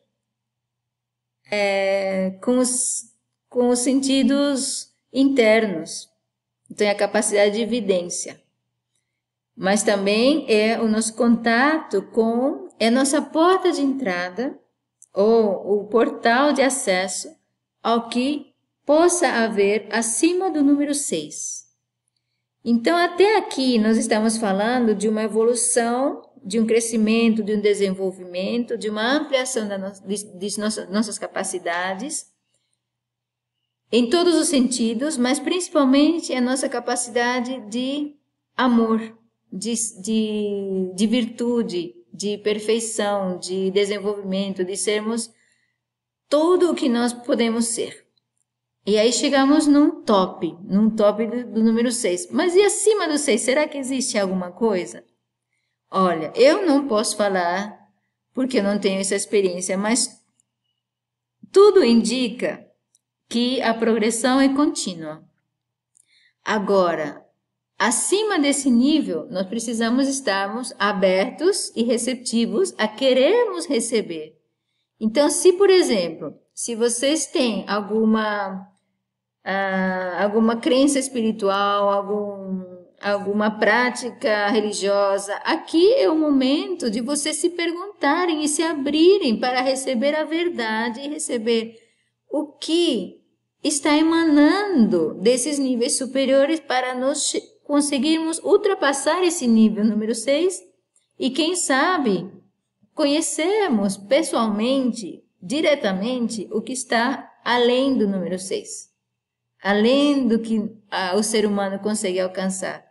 [1.51, 3.13] é, com, os,
[3.49, 6.09] com os sentidos internos.
[6.71, 8.41] Então, é a capacidade de evidência.
[9.57, 14.59] Mas também é o nosso contato com, é a nossa porta de entrada
[15.13, 17.29] ou o portal de acesso
[17.81, 18.53] ao que
[18.85, 21.65] possa haver acima do número 6.
[22.65, 28.77] Então, até aqui, nós estamos falando de uma evolução, de um crescimento, de um desenvolvimento,
[28.77, 29.67] de uma ampliação
[30.07, 32.27] de, de nossas, nossas capacidades,
[33.91, 38.15] em todos os sentidos, mas principalmente a nossa capacidade de
[38.57, 39.01] amor,
[39.53, 45.31] de, de, de virtude, de perfeição, de desenvolvimento, de sermos
[46.29, 48.05] tudo o que nós podemos ser.
[48.87, 52.29] E aí chegamos num top, num top do, do número 6.
[52.31, 55.05] Mas e acima do 6, será que existe alguma coisa?
[55.97, 57.79] Olha, eu não posso falar
[58.33, 60.21] porque eu não tenho essa experiência, mas
[61.53, 62.67] tudo indica
[63.29, 65.23] que a progressão é contínua.
[66.45, 67.25] Agora,
[67.79, 74.37] acima desse nível, nós precisamos estarmos abertos e receptivos a querermos receber.
[74.99, 78.69] Então, se, por exemplo, se vocês têm alguma
[79.45, 82.74] ah, alguma crença espiritual, algum,
[83.05, 85.35] alguma prática religiosa.
[85.45, 91.01] Aqui é o momento de vocês se perguntarem e se abrirem para receber a verdade
[91.01, 91.77] e receber
[92.31, 93.21] o que
[93.63, 97.33] está emanando desses níveis superiores para nós
[97.65, 100.63] conseguirmos ultrapassar esse nível número 6
[101.19, 102.31] e, quem sabe,
[102.95, 108.95] conhecermos pessoalmente, diretamente, o que está além do número 6
[109.65, 112.85] além do que a, o ser humano consegue alcançar.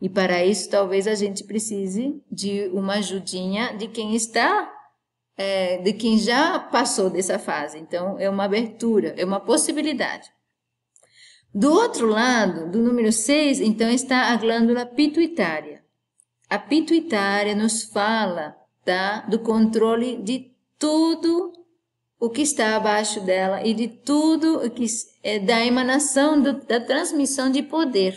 [0.00, 4.70] E para isso, talvez a gente precise de uma ajudinha de quem está,
[5.36, 7.78] é, de quem já passou dessa fase.
[7.78, 10.30] Então, é uma abertura, é uma possibilidade.
[11.54, 15.84] Do outro lado, do número 6, então está a glândula pituitária.
[16.50, 21.52] A pituitária nos fala tá, do controle de tudo
[22.18, 24.86] o que está abaixo dela e de tudo o que
[25.22, 28.16] é da emanação do, da transmissão de poder.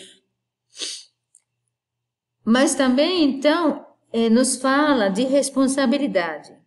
[2.49, 6.57] Mas também, então, é, nos fala de responsabilidade,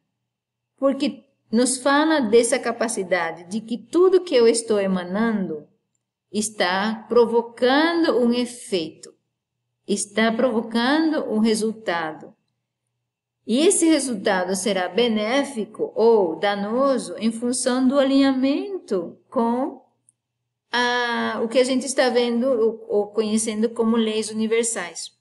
[0.77, 5.67] porque nos fala dessa capacidade de que tudo que eu estou emanando
[6.31, 9.11] está provocando um efeito,
[9.89, 12.35] está provocando um resultado.
[13.47, 19.83] E esse resultado será benéfico ou danoso em função do alinhamento com
[20.71, 25.19] a, o que a gente está vendo ou, ou conhecendo como leis universais.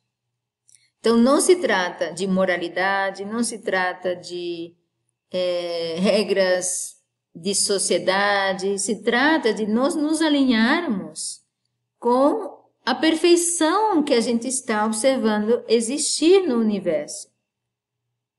[0.99, 4.73] Então, não se trata de moralidade, não se trata de
[5.31, 6.97] é, regras
[7.33, 11.41] de sociedade, se trata de nós nos alinharmos
[11.97, 17.29] com a perfeição que a gente está observando existir no universo.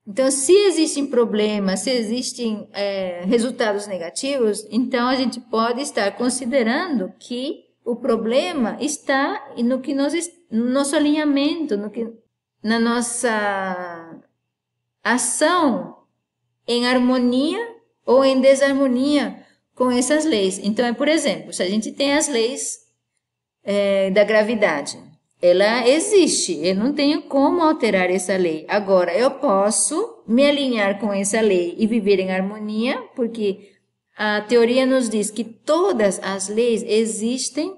[0.07, 7.13] Então, se existem problemas, se existem é, resultados negativos, então a gente pode estar considerando
[7.19, 10.13] que o problema está no que nós,
[10.51, 12.13] no nosso alinhamento, no que,
[12.63, 14.21] na nossa
[15.03, 15.97] ação
[16.67, 19.45] em harmonia ou em desarmonia
[19.75, 20.59] com essas leis.
[20.63, 22.79] Então, é por exemplo, se a gente tem as leis
[23.65, 24.99] é, da gravidade,
[25.43, 28.67] ela existe, eu não tenho como alterar essa lei.
[28.69, 33.71] Agora, eu posso me alinhar com essa lei e viver em harmonia, porque
[34.17, 37.75] a teoria nos diz que todas as leis existem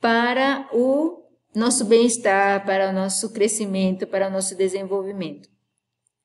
[0.00, 1.23] para o
[1.54, 5.48] nosso bem-estar, para o nosso crescimento, para o nosso desenvolvimento.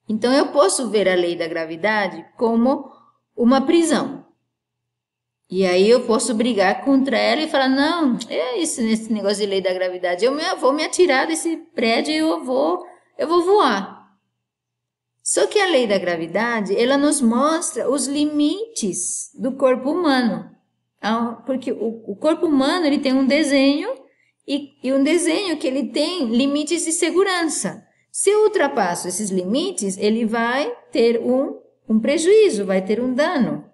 [0.08, 2.90] Então eu posso ver a lei da gravidade como
[3.36, 4.26] uma prisão.
[5.48, 9.46] E aí eu posso brigar contra ela e falar: não, é isso nesse negócio de
[9.46, 10.24] lei da gravidade.
[10.24, 12.84] Eu, vou me atirar desse prédio e eu vou,
[13.18, 14.00] eu vou voar.
[15.22, 20.50] Só que a lei da gravidade, ela nos mostra os limites do corpo humano.
[21.46, 23.92] Porque o, corpo humano ele tem um desenho
[24.50, 27.86] e, e um desenho que ele tem limites de segurança.
[28.10, 31.56] Se eu ultrapasso esses limites, ele vai ter um,
[31.88, 33.64] um prejuízo, vai ter um dano.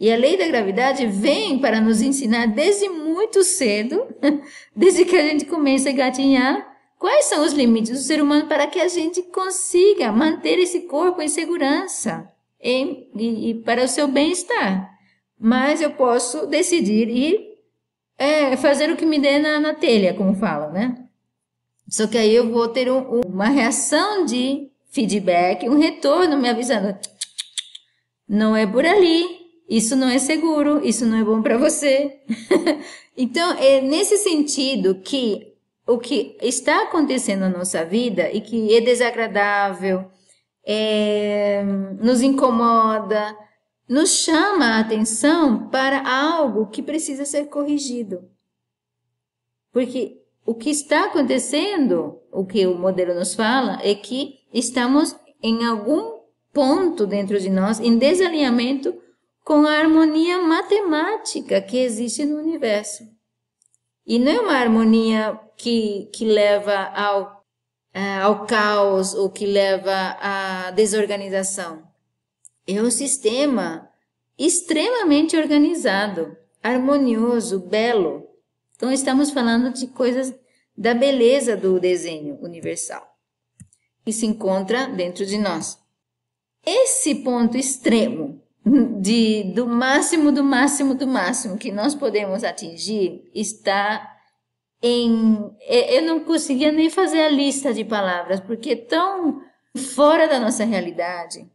[0.00, 4.02] E a lei da gravidade vem para nos ensinar desde muito cedo,
[4.74, 8.66] desde que a gente começa a gatinhar, quais são os limites do ser humano para
[8.66, 12.26] que a gente consiga manter esse corpo em segurança
[12.62, 14.90] e, e para o seu bem-estar.
[15.38, 17.53] Mas eu posso decidir ir
[18.18, 20.96] é, fazer o que me dê na, na telha, como falam, né?
[21.88, 26.96] Só que aí eu vou ter um, uma reação de feedback, um retorno me avisando:
[28.28, 29.24] não é por ali,
[29.68, 32.20] isso não é seguro, isso não é bom para você.
[33.16, 35.54] então, é nesse sentido que
[35.86, 40.06] o que está acontecendo na nossa vida e que é desagradável,
[40.66, 41.62] é,
[42.00, 43.36] nos incomoda,
[43.88, 48.28] nos chama a atenção para algo que precisa ser corrigido.
[49.72, 55.64] Porque o que está acontecendo, o que o modelo nos fala, é que estamos em
[55.66, 56.20] algum
[56.52, 58.94] ponto dentro de nós em desalinhamento
[59.44, 63.04] com a harmonia matemática que existe no universo.
[64.06, 67.44] E não é uma harmonia que, que leva ao,
[67.94, 71.93] uh, ao caos ou que leva à desorganização.
[72.66, 73.88] É um sistema
[74.38, 78.24] extremamente organizado, harmonioso, belo,
[78.76, 80.34] então, estamos falando de coisas
[80.76, 83.02] da beleza do desenho universal,
[84.04, 85.78] que se encontra dentro de nós.
[86.66, 88.42] Esse ponto extremo
[89.00, 94.06] de, do máximo, do máximo, do máximo que nós podemos atingir está
[94.82, 95.38] em.
[95.68, 99.40] Eu não conseguia nem fazer a lista de palavras, porque é tão
[99.94, 101.48] fora da nossa realidade.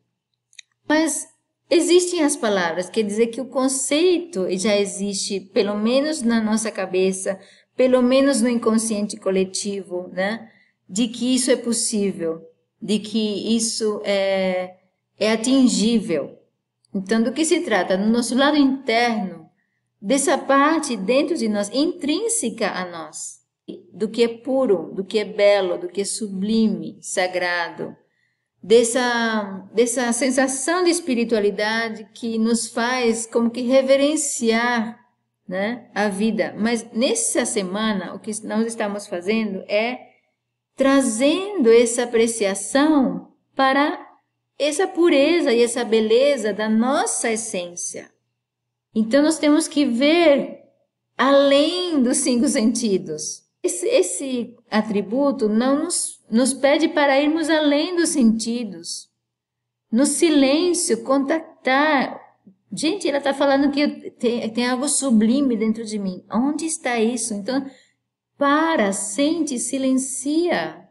[0.90, 1.30] Mas
[1.72, 7.40] Existem as palavras, quer dizer que o conceito já existe, pelo menos na nossa cabeça,
[7.76, 10.50] pelo menos no inconsciente coletivo, né?
[10.90, 12.42] De que isso é possível,
[12.82, 14.78] de que isso é,
[15.20, 16.40] é atingível.
[16.92, 17.96] Então, do que se trata?
[17.96, 19.48] No nosso lado interno,
[20.02, 23.42] dessa parte dentro de nós, intrínseca a nós,
[23.94, 27.96] do que é puro, do que é belo, do que é sublime, sagrado,
[28.62, 35.00] dessa, dessa sensação de espiritualidade que nos faz como que reverenciar
[35.48, 36.54] né, a vida.
[36.58, 40.10] Mas nessa semana, o que nós estamos fazendo é
[40.76, 44.00] trazendo essa apreciação para
[44.58, 48.10] essa pureza e essa beleza da nossa essência.
[48.94, 50.60] Então nós temos que ver
[51.18, 53.44] além dos cinco sentidos.
[53.70, 59.08] Esse, esse atributo não nos, nos pede para irmos além dos sentidos.
[59.92, 62.20] No silêncio, contactar.
[62.72, 66.26] Gente, ela está falando que tem, tem algo sublime dentro de mim.
[66.32, 67.36] Onde está isso?
[67.36, 67.64] Então,
[68.40, 70.90] para, sente, silencia.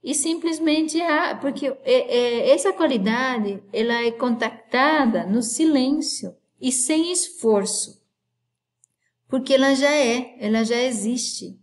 [0.00, 7.10] E simplesmente, ah, porque é, é, essa qualidade, ela é contactada no silêncio e sem
[7.10, 8.00] esforço.
[9.28, 11.59] Porque ela já é, ela já existe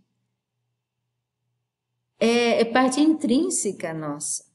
[2.18, 4.48] é, é parte intrínseca nossa.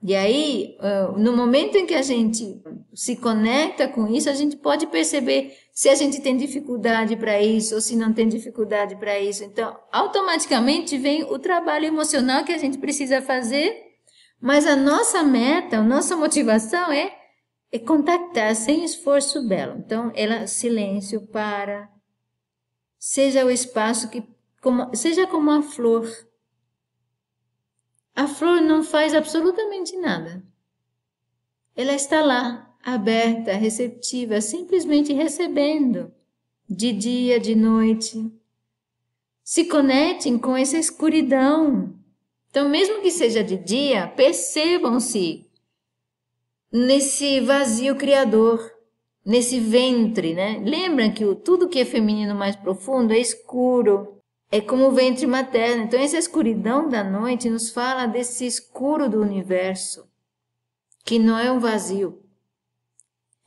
[0.00, 0.78] E aí,
[1.16, 2.62] no momento em que a gente
[2.94, 7.74] se conecta com isso, a gente pode perceber se a gente tem dificuldade para isso
[7.74, 9.42] ou se não tem dificuldade para isso.
[9.42, 13.76] Então, automaticamente vem o trabalho emocional que a gente precisa fazer,
[14.40, 17.12] mas a nossa meta, a nossa motivação é,
[17.72, 19.78] é contactar sem esforço belo.
[19.78, 21.90] Então, ela silêncio para
[23.00, 24.22] seja o espaço que
[24.62, 26.08] como, seja como a flor
[28.18, 30.42] a flor não faz absolutamente nada.
[31.76, 36.12] Ela está lá, aberta, receptiva, simplesmente recebendo,
[36.68, 38.28] de dia, de noite.
[39.44, 41.94] Se conectem com essa escuridão.
[42.50, 45.48] Então, mesmo que seja de dia, percebam-se
[46.72, 48.68] nesse vazio criador,
[49.24, 50.60] nesse ventre, né?
[50.66, 54.17] Lembram que tudo que é feminino mais profundo é escuro,
[54.50, 55.84] é como o ventre materno.
[55.84, 60.08] Então, essa escuridão da noite nos fala desse escuro do universo,
[61.04, 62.22] que não é um vazio.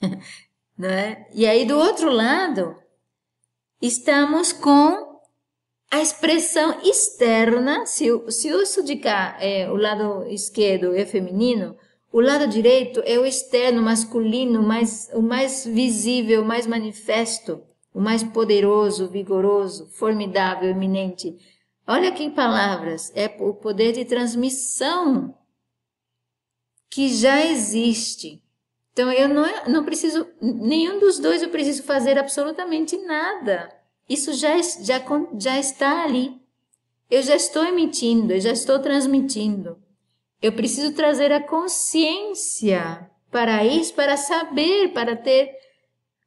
[0.78, 1.28] né?
[1.34, 2.76] E aí do outro lado,
[3.82, 5.20] estamos com
[5.90, 11.76] a expressão externa, se, se eu estudar é, o lado esquerdo é feminino,
[12.14, 17.62] o lado direito é o externo, masculino, mais, o mais visível, o mais manifesto,
[17.94, 21.38] o mais poderoso, vigoroso, formidável, eminente.
[21.88, 25.36] Olha aqui em palavras, é o poder de transmissão
[26.90, 28.42] que já existe.
[28.94, 33.74] Então eu não, não preciso, nenhum dos dois eu preciso fazer absolutamente nada.
[34.08, 35.02] Isso já, já,
[35.40, 36.42] já está ali.
[37.10, 39.78] Eu já estou emitindo, eu já estou transmitindo.
[40.42, 45.56] Eu preciso trazer a consciência para isso, para saber, para ter,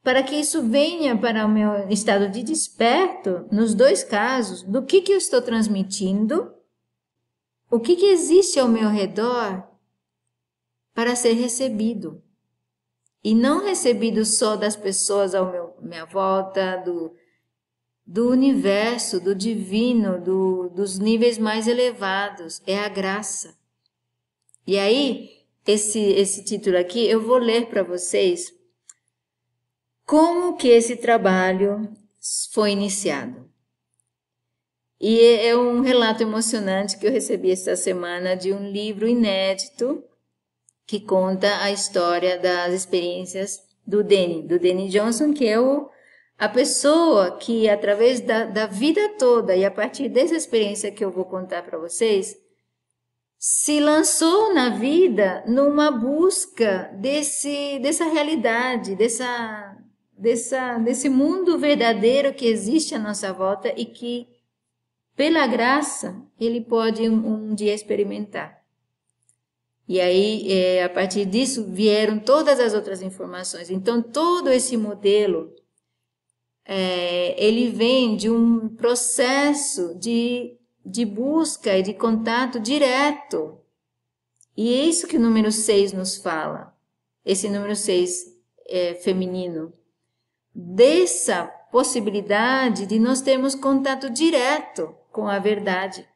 [0.04, 5.00] para que isso venha para o meu estado de desperto, nos dois casos, do que,
[5.00, 6.52] que eu estou transmitindo,
[7.70, 9.66] o que, que existe ao meu redor
[10.92, 12.22] para ser recebido.
[13.24, 17.14] E não recebido só das pessoas meu minha volta, do,
[18.06, 23.56] do universo, do divino, do, dos níveis mais elevados, é a graça.
[24.66, 25.30] E aí,
[25.66, 28.52] esse, esse título aqui, eu vou ler para vocês
[30.04, 31.92] como que esse trabalho
[32.52, 33.50] foi iniciado.
[35.00, 40.02] E é um relato emocionante que eu recebi esta semana de um livro inédito
[40.86, 45.88] que conta a história das experiências do Danny, do Danny Johnson, que é o,
[46.38, 51.10] a pessoa que, através da, da vida toda e a partir dessa experiência que eu
[51.10, 52.36] vou contar para vocês,
[53.38, 59.76] se lançou na vida numa busca desse, dessa realidade, dessa,
[60.16, 64.28] dessa, desse mundo verdadeiro que existe à nossa volta e que,
[65.16, 68.62] pela graça, ele pode um, um dia experimentar.
[69.86, 73.70] E aí, é, a partir disso, vieram todas as outras informações.
[73.70, 75.54] Então, todo esse modelo,
[76.64, 83.58] é, ele vem de um processo de de busca e de contato direto.
[84.56, 86.76] E é isso que o número 6 nos fala,
[87.24, 88.36] esse número 6
[88.68, 89.72] é, feminino,
[90.54, 96.06] dessa possibilidade de nós termos contato direto com a verdade,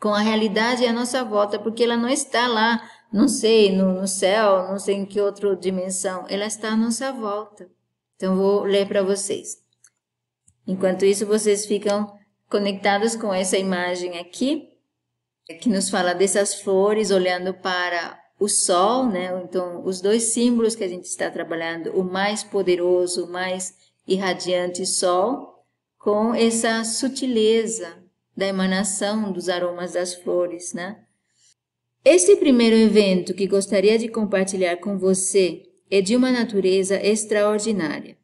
[0.00, 2.82] com a realidade à nossa volta, porque ela não está lá,
[3.12, 7.12] não sei, no, no céu, não sei em que outra dimensão, ela está à nossa
[7.12, 7.68] volta.
[8.16, 9.62] Então, vou ler para vocês.
[10.66, 12.18] Enquanto isso, vocês ficam
[12.48, 14.70] conectados com essa imagem aqui,
[15.60, 19.42] que nos fala dessas flores olhando para o sol, né?
[19.44, 23.74] Então, os dois símbolos que a gente está trabalhando, o mais poderoso, o mais
[24.06, 25.64] irradiante sol,
[25.98, 28.02] com essa sutileza
[28.36, 31.04] da emanação dos aromas das flores, né?
[32.04, 38.18] Este primeiro evento que gostaria de compartilhar com você é de uma natureza extraordinária.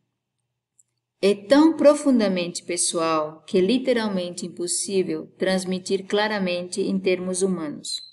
[1.22, 8.09] É tão profundamente pessoal que é literalmente impossível transmitir claramente em termos humanos.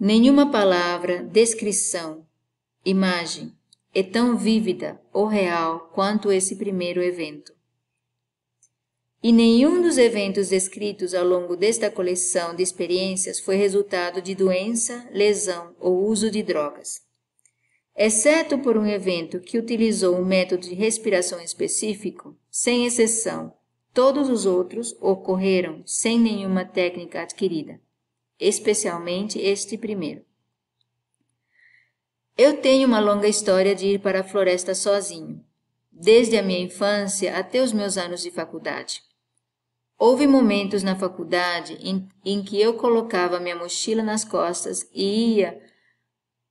[0.00, 2.24] Nenhuma palavra, descrição,
[2.84, 3.52] imagem
[3.92, 7.52] é tão vívida ou real quanto esse primeiro evento.
[9.20, 15.04] E nenhum dos eventos descritos ao longo desta coleção de experiências foi resultado de doença,
[15.10, 17.02] lesão ou uso de drogas.
[17.96, 23.52] Exceto por um evento que utilizou um método de respiração específico, sem exceção,
[23.92, 27.80] todos os outros ocorreram sem nenhuma técnica adquirida,
[28.38, 30.24] especialmente este primeiro.
[32.36, 35.44] Eu tenho uma longa história de ir para a floresta sozinho,
[35.90, 39.02] desde a minha infância até os meus anos de faculdade.
[39.98, 45.60] Houve momentos na faculdade em, em que eu colocava minha mochila nas costas e ia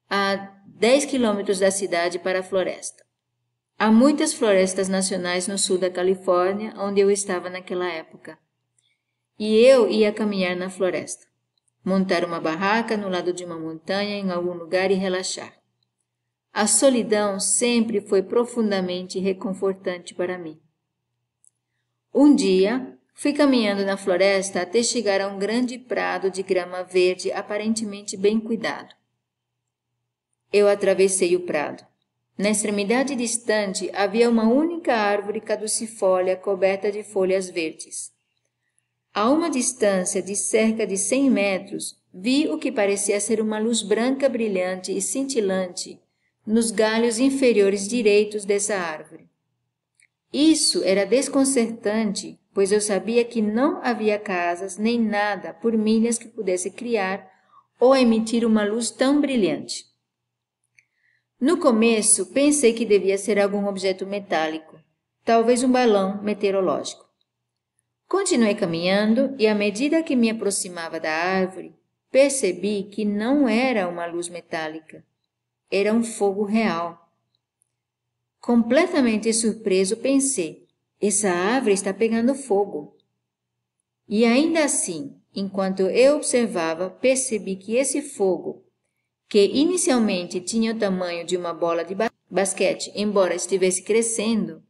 [0.10, 3.06] a 10 quilômetros da cidade para a floresta.
[3.80, 8.38] Há muitas florestas nacionais no sul da Califórnia, onde eu estava naquela época.
[9.40, 11.26] E eu ia caminhar na floresta,
[11.88, 15.54] montar uma barraca no lado de uma montanha em algum lugar e relaxar.
[16.52, 20.60] A solidão sempre foi profundamente reconfortante para mim.
[22.14, 27.32] Um dia, fui caminhando na floresta até chegar a um grande prado de grama verde
[27.32, 28.94] aparentemente bem cuidado.
[30.52, 31.86] Eu atravessei o prado.
[32.38, 38.17] Na extremidade distante havia uma única árvore caducifólia coberta de folhas verdes.
[39.18, 43.82] A uma distância de cerca de cem metros, vi o que parecia ser uma luz
[43.82, 46.00] branca brilhante e cintilante
[46.46, 49.28] nos galhos inferiores direitos dessa árvore.
[50.32, 56.28] Isso era desconcertante, pois eu sabia que não havia casas nem nada por milhas que
[56.28, 57.28] pudesse criar
[57.80, 59.84] ou emitir uma luz tão brilhante.
[61.42, 64.80] No começo, pensei que devia ser algum objeto metálico,
[65.26, 67.07] talvez um balão meteorológico.
[68.08, 71.76] Continuei caminhando e, à medida que me aproximava da árvore,
[72.10, 75.04] percebi que não era uma luz metálica,
[75.70, 77.12] era um fogo real.
[78.40, 80.66] Completamente surpreso, pensei:
[81.02, 82.96] essa árvore está pegando fogo.
[84.08, 88.64] E ainda assim, enquanto eu observava, percebi que esse fogo,
[89.28, 91.94] que inicialmente tinha o tamanho de uma bola de
[92.32, 94.64] basquete, embora estivesse crescendo,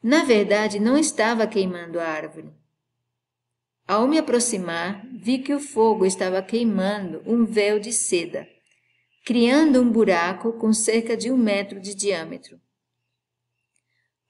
[0.00, 2.59] na verdade não estava queimando a árvore.
[3.90, 8.46] Ao me aproximar, vi que o fogo estava queimando um véu de seda,
[9.26, 12.60] criando um buraco com cerca de um metro de diâmetro.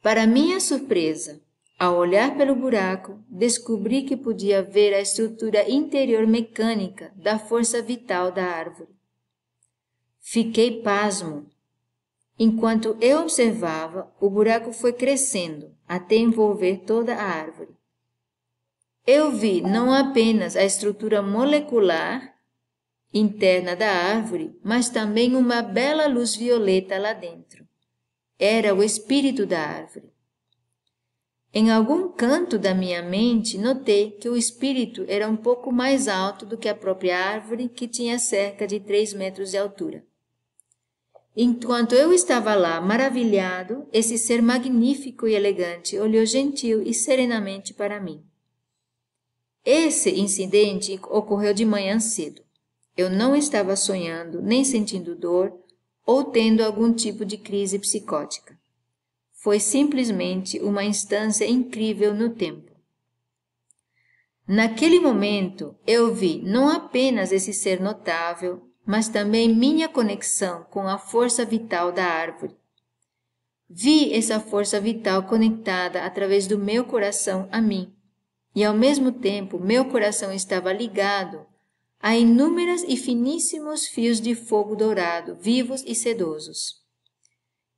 [0.01, 1.43] Para minha surpresa,
[1.79, 8.33] ao olhar pelo buraco, descobri que podia ver a estrutura interior mecânica da força vital
[8.33, 8.89] da árvore.
[10.21, 11.45] Fiquei pasmo.
[12.39, 17.79] Enquanto eu observava, o buraco foi crescendo até envolver toda a árvore.
[19.07, 22.35] Eu vi não apenas a estrutura molecular
[23.13, 27.67] interna da árvore, mas também uma bela luz violeta lá dentro.
[28.39, 30.11] Era o espírito da árvore.
[31.53, 36.47] Em algum canto da minha mente, notei que o espírito era um pouco mais alto
[36.47, 40.05] do que a própria árvore, que tinha cerca de três metros de altura.
[41.37, 48.01] Enquanto eu estava lá, maravilhado, esse ser magnífico e elegante olhou gentil e serenamente para
[48.01, 48.30] mim.
[49.65, 52.43] Esse incidente ocorreu de manhã cedo.
[52.97, 55.53] Eu não estava sonhando, nem sentindo dor
[56.07, 58.59] ou tendo algum tipo de crise psicótica.
[59.33, 62.71] Foi simplesmente uma instância incrível no tempo.
[64.47, 70.99] Naquele momento, eu vi não apenas esse ser notável, mas também minha conexão com a
[70.99, 72.57] força vital da árvore.
[73.69, 77.95] Vi essa força vital conectada através do meu coração a mim
[78.55, 81.47] e ao mesmo tempo meu coração estava ligado
[82.01, 86.81] a inúmeras e finíssimos fios de fogo dourado, vivos e sedosos.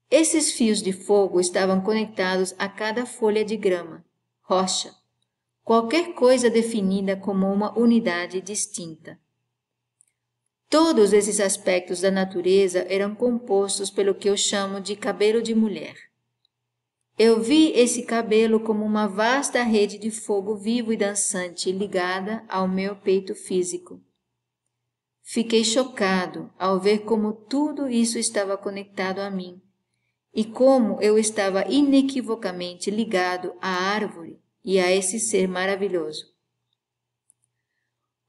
[0.09, 4.05] Esses fios de fogo estavam conectados a cada folha de grama,
[4.43, 4.95] rocha,
[5.65, 9.19] qualquer coisa definida como uma unidade distinta.
[10.69, 16.12] Todos esses aspectos da natureza eram compostos pelo que eu chamo de cabelo de mulher.
[17.19, 22.67] Eu vi esse cabelo como uma vasta rede de fogo vivo e dançante ligada ao
[22.67, 24.01] meu peito físico.
[25.23, 29.61] Fiquei chocado ao ver como tudo isso estava conectado a mim
[30.35, 36.33] e como eu estava inequivocamente ligado à árvore e a esse ser maravilhoso.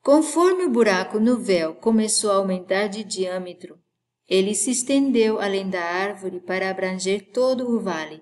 [0.01, 3.79] Conforme o buraco no véu começou a aumentar de diâmetro,
[4.27, 8.21] ele se estendeu além da árvore para abranger todo o vale.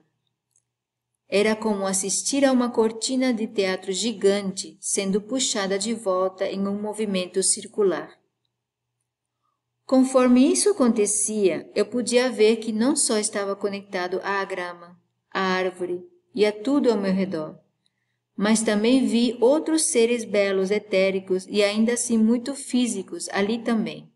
[1.33, 6.81] Era como assistir a uma cortina de teatro gigante sendo puxada de volta em um
[6.81, 8.19] movimento circular.
[9.85, 14.99] Conforme isso acontecia, eu podia ver que não só estava conectado à grama,
[15.33, 16.05] à árvore
[16.35, 17.57] e a tudo ao meu redor,
[18.35, 24.11] mas também vi outros seres belos, etéricos e ainda assim muito físicos ali também.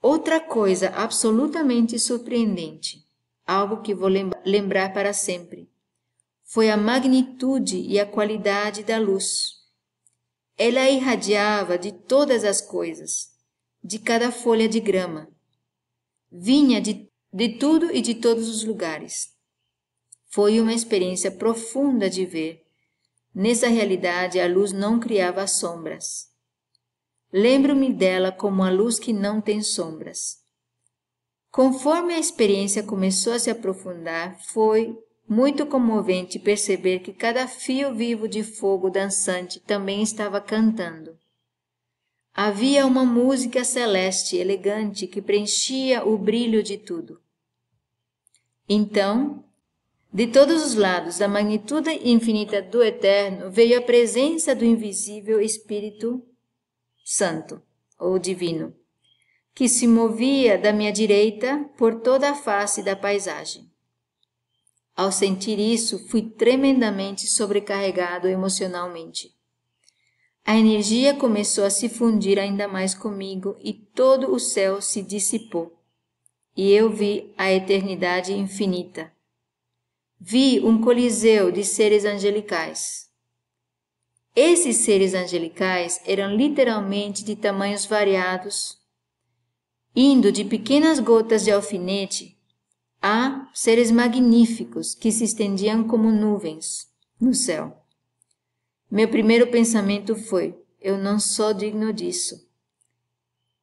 [0.00, 3.05] Outra coisa absolutamente surpreendente
[3.46, 4.08] algo que vou
[4.44, 5.70] lembrar para sempre.
[6.42, 9.52] Foi a magnitude e a qualidade da luz.
[10.58, 13.30] Ela irradiava de todas as coisas,
[13.82, 15.28] de cada folha de grama.
[16.30, 19.34] Vinha de, de tudo e de todos os lugares.
[20.28, 22.64] Foi uma experiência profunda de ver.
[23.34, 26.30] Nessa realidade, a luz não criava sombras.
[27.32, 30.45] Lembro-me dela como a luz que não tem sombras.
[31.56, 34.94] Conforme a experiência começou a se aprofundar, foi
[35.26, 41.18] muito comovente perceber que cada fio vivo de fogo dançante também estava cantando.
[42.34, 47.22] Havia uma música celeste elegante que preenchia o brilho de tudo.
[48.68, 49.42] Então,
[50.12, 56.22] de todos os lados da magnitude infinita do Eterno veio a presença do invisível Espírito
[57.02, 57.62] Santo
[57.98, 58.74] ou Divino
[59.56, 63.66] que se movia da minha direita por toda a face da paisagem.
[64.94, 69.34] Ao sentir isso, fui tremendamente sobrecarregado emocionalmente.
[70.44, 75.74] A energia começou a se fundir ainda mais comigo e todo o céu se dissipou.
[76.54, 79.10] E eu vi a eternidade infinita.
[80.20, 83.08] Vi um coliseu de seres angelicais.
[84.34, 88.84] Esses seres angelicais eram literalmente de tamanhos variados,
[89.96, 92.36] indo de pequenas gotas de alfinete
[93.00, 96.86] a seres magníficos que se estendiam como nuvens
[97.18, 97.82] no céu.
[98.90, 102.46] Meu primeiro pensamento foi: eu não sou digno disso.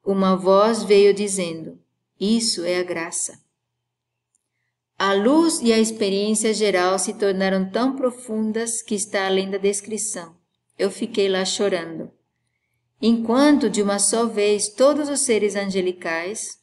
[0.03, 1.79] Uma voz veio dizendo:
[2.19, 3.41] Isso é a graça.
[4.97, 10.36] A luz e a experiência geral se tornaram tão profundas que está além da descrição.
[10.77, 12.11] Eu fiquei lá chorando.
[13.06, 16.58] Enquanto de uma só vez todos os seres angelicais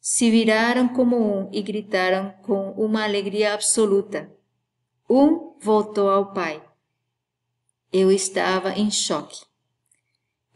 [0.00, 4.30] se viraram como um e gritaram com uma alegria absoluta:
[5.10, 6.62] Um voltou ao Pai.
[7.92, 9.44] Eu estava em choque.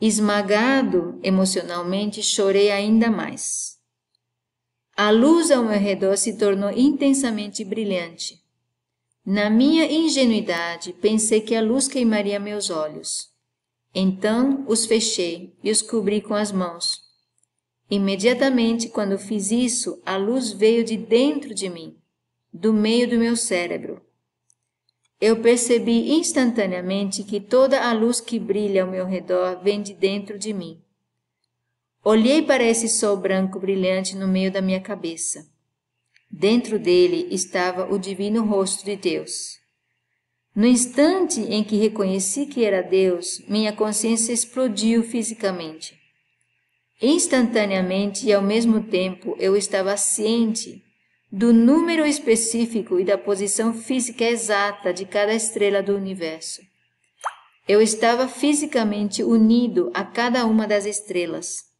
[0.00, 3.76] Esmagado emocionalmente, chorei ainda mais.
[4.96, 8.40] A luz ao meu redor se tornou intensamente brilhante.
[9.26, 13.33] Na minha ingenuidade, pensei que a luz queimaria meus olhos.
[13.94, 17.00] Então os fechei e os cobri com as mãos.
[17.88, 21.96] Imediatamente, quando fiz isso, a luz veio de dentro de mim,
[22.52, 24.02] do meio do meu cérebro.
[25.20, 30.38] Eu percebi instantaneamente que toda a luz que brilha ao meu redor vem de dentro
[30.38, 30.82] de mim.
[32.02, 35.48] Olhei para esse sol branco brilhante no meio da minha cabeça.
[36.30, 39.63] Dentro dele estava o divino rosto de Deus.
[40.54, 45.98] No instante em que reconheci que era Deus, minha consciência explodiu fisicamente.
[47.02, 50.80] Instantaneamente e ao mesmo tempo eu estava ciente
[51.30, 56.62] do número específico e da posição física exata de cada estrela do universo.
[57.66, 61.74] Eu estava fisicamente unido a cada uma das estrelas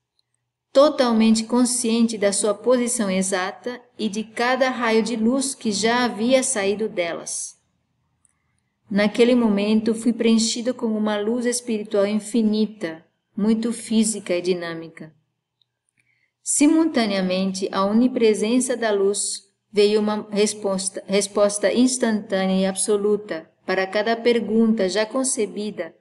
[0.75, 6.43] totalmente consciente da sua posição exata e de cada raio de luz que já havia
[6.43, 7.54] saído delas.
[8.91, 13.05] Naquele momento fui preenchido com uma luz espiritual infinita,
[13.37, 15.13] muito física e dinâmica.
[16.43, 24.89] Simultaneamente à onipresença da luz veio uma resposta, resposta instantânea e absoluta para cada pergunta
[24.89, 25.95] já concebida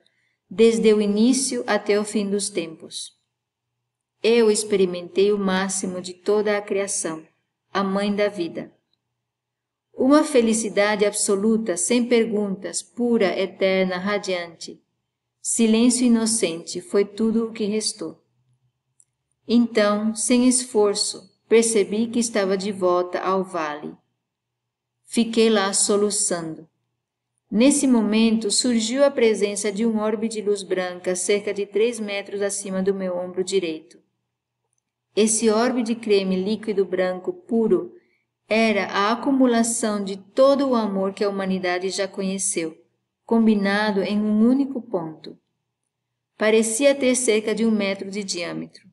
[0.50, 3.14] desde o início até o fim dos tempos.
[4.22, 7.26] Eu experimentei o máximo de toda a criação,
[7.74, 8.73] a mãe da vida.
[9.96, 14.82] Uma felicidade absoluta, sem perguntas, pura, eterna, radiante.
[15.40, 18.20] Silêncio inocente foi tudo o que restou.
[19.48, 23.94] Então, sem esforço, percebi que estava de volta ao vale.
[25.06, 26.68] Fiquei lá soluçando.
[27.52, 32.42] Nesse momento surgiu a presença de um orbe de luz branca cerca de três metros
[32.42, 34.00] acima do meu ombro direito.
[35.16, 37.94] Esse orbe de creme líquido branco puro
[38.48, 42.78] era a acumulação de todo o amor que a humanidade já conheceu,
[43.26, 45.38] combinado em um único ponto.
[46.38, 48.84] Parecia ter cerca de um metro de diâmetro.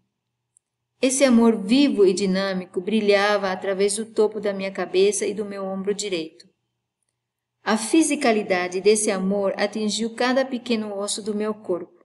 [1.03, 5.65] Esse amor vivo e dinâmico brilhava através do topo da minha cabeça e do meu
[5.65, 6.49] ombro direito.
[7.63, 12.05] A fisicalidade desse amor atingiu cada pequeno osso do meu corpo.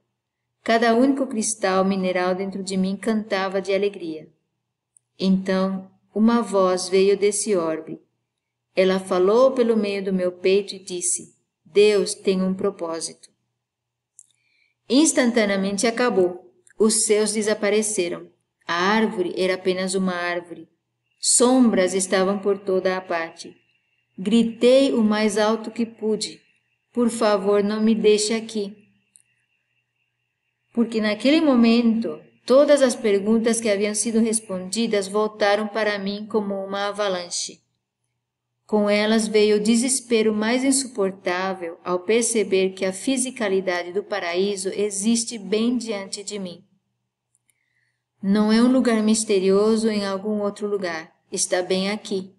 [0.62, 4.28] Cada único cristal mineral dentro de mim cantava de alegria.
[5.18, 8.00] Então, uma voz veio desse orbe.
[8.74, 13.28] Ela falou pelo meio do meu peito e disse: Deus tem um propósito.
[14.88, 16.50] Instantaneamente acabou.
[16.78, 18.30] Os céus desapareceram.
[18.66, 20.68] A árvore era apenas uma árvore.
[21.20, 23.54] Sombras estavam por toda a parte.
[24.18, 26.40] Gritei o mais alto que pude:
[26.92, 28.86] Por favor, não me deixe aqui
[30.76, 36.86] porque naquele momento todas as perguntas que haviam sido respondidas voltaram para mim como uma
[36.86, 37.60] avalanche.
[38.64, 45.38] Com elas veio o desespero mais insuportável ao perceber que a fisicalidade do paraíso existe
[45.38, 46.64] bem diante de mim.
[48.22, 52.32] Não é um lugar misterioso em algum outro lugar, está bem aqui.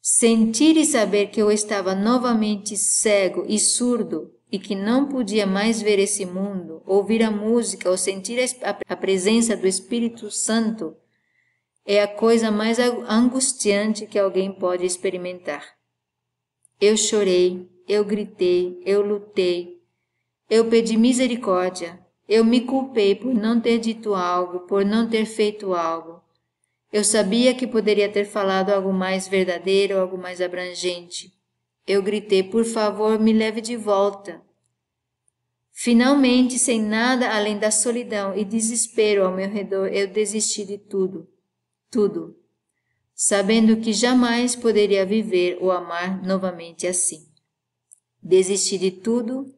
[0.00, 5.80] Sentir e saber que eu estava novamente cego e surdo e que não podia mais
[5.80, 8.38] ver esse mundo, ouvir a música ou sentir
[8.86, 10.94] a presença do Espírito Santo,
[11.86, 15.64] é a coisa mais angustiante que alguém pode experimentar.
[16.78, 19.80] Eu chorei, eu gritei, eu lutei,
[20.50, 21.98] eu pedi misericórdia,
[22.28, 26.20] eu me culpei por não ter dito algo, por não ter feito algo.
[26.92, 31.32] Eu sabia que poderia ter falado algo mais verdadeiro, algo mais abrangente.
[31.86, 34.42] Eu gritei: Por favor, me leve de volta.
[35.72, 41.26] Finalmente, sem nada além da solidão e desespero ao meu redor, eu desisti de tudo,
[41.90, 42.36] tudo,
[43.14, 47.26] sabendo que jamais poderia viver ou amar novamente assim.
[48.22, 49.52] Desisti de tudo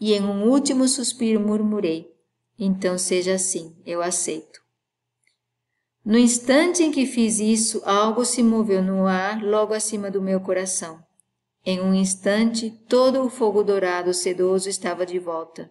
[0.00, 2.10] e, em um último suspiro, murmurei:
[2.58, 4.62] Então seja assim, eu aceito.
[6.04, 10.40] No instante em que fiz isso, algo se moveu no ar logo acima do meu
[10.40, 11.06] coração.
[11.64, 15.70] Em um instante, todo o fogo dourado sedoso estava de volta.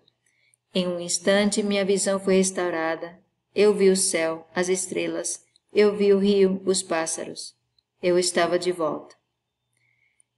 [0.73, 3.17] Em um instante, minha visão foi restaurada.
[3.55, 7.55] Eu vi o céu, as estrelas, eu vi o rio, os pássaros.
[8.01, 9.15] Eu estava de volta.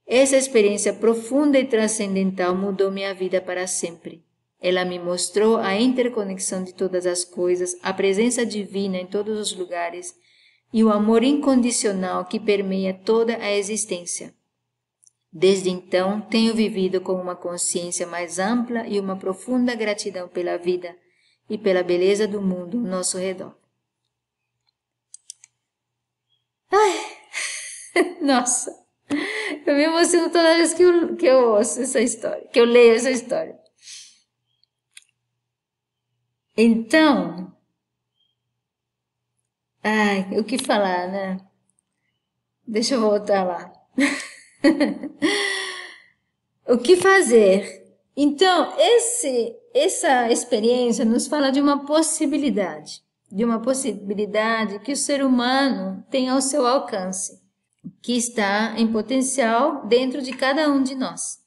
[0.06, 4.24] Essa experiência profunda e transcendental mudou minha vida para sempre.
[4.60, 9.56] Ela me mostrou a interconexão de todas as coisas, a presença divina em todos os
[9.56, 10.14] lugares
[10.72, 14.34] e o amor incondicional que permeia toda a existência.
[15.32, 20.96] Desde então, tenho vivido com uma consciência mais ampla e uma profunda gratidão pela vida
[21.48, 23.54] e pela beleza do mundo ao nosso redor.
[26.72, 28.74] Ai, nossa,
[29.66, 32.94] eu me emociono toda vez que eu, que eu ouço essa história, que eu leio
[32.94, 33.58] essa história.
[36.56, 37.56] Então,
[39.82, 41.38] ai, o que falar, né?
[42.66, 43.72] Deixa eu voltar lá.
[46.68, 47.80] o que fazer?
[48.16, 55.24] Então, esse, essa experiência nos fala de uma possibilidade, de uma possibilidade que o ser
[55.24, 57.40] humano tem ao seu alcance,
[58.02, 61.40] que está em potencial dentro de cada um de nós.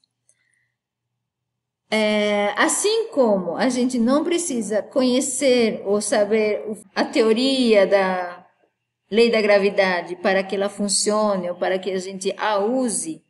[1.90, 8.43] É, assim como a gente não precisa conhecer ou saber a teoria da
[9.10, 13.24] lei da gravidade para que ela funcione ou para que a gente a use,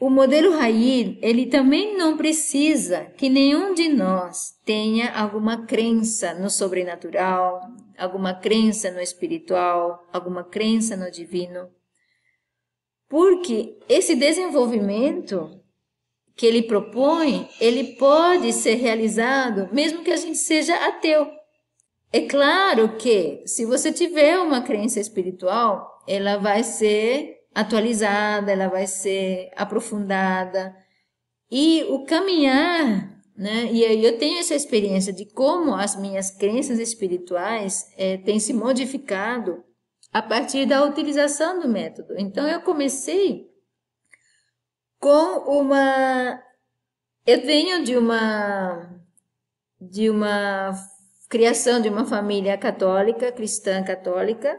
[0.00, 6.50] o modelo Rair, ele também não precisa que nenhum de nós tenha alguma crença no
[6.50, 7.62] sobrenatural,
[7.96, 11.70] alguma crença no espiritual, alguma crença no divino.
[13.08, 15.60] Porque esse desenvolvimento
[16.34, 21.30] que ele propõe, ele pode ser realizado mesmo que a gente seja ateu.
[22.14, 28.86] É claro que se você tiver uma crença espiritual, ela vai ser atualizada, ela vai
[28.86, 30.72] ser aprofundada.
[31.50, 33.68] E o caminhar, né?
[33.72, 38.52] E aí eu tenho essa experiência de como as minhas crenças espirituais é, têm se
[38.52, 39.64] modificado
[40.12, 42.14] a partir da utilização do método.
[42.16, 43.50] Então eu comecei
[45.00, 46.40] com uma.
[47.26, 49.00] Eu venho de uma.
[49.80, 50.93] de uma
[51.28, 54.58] criação de uma família católica, cristã católica.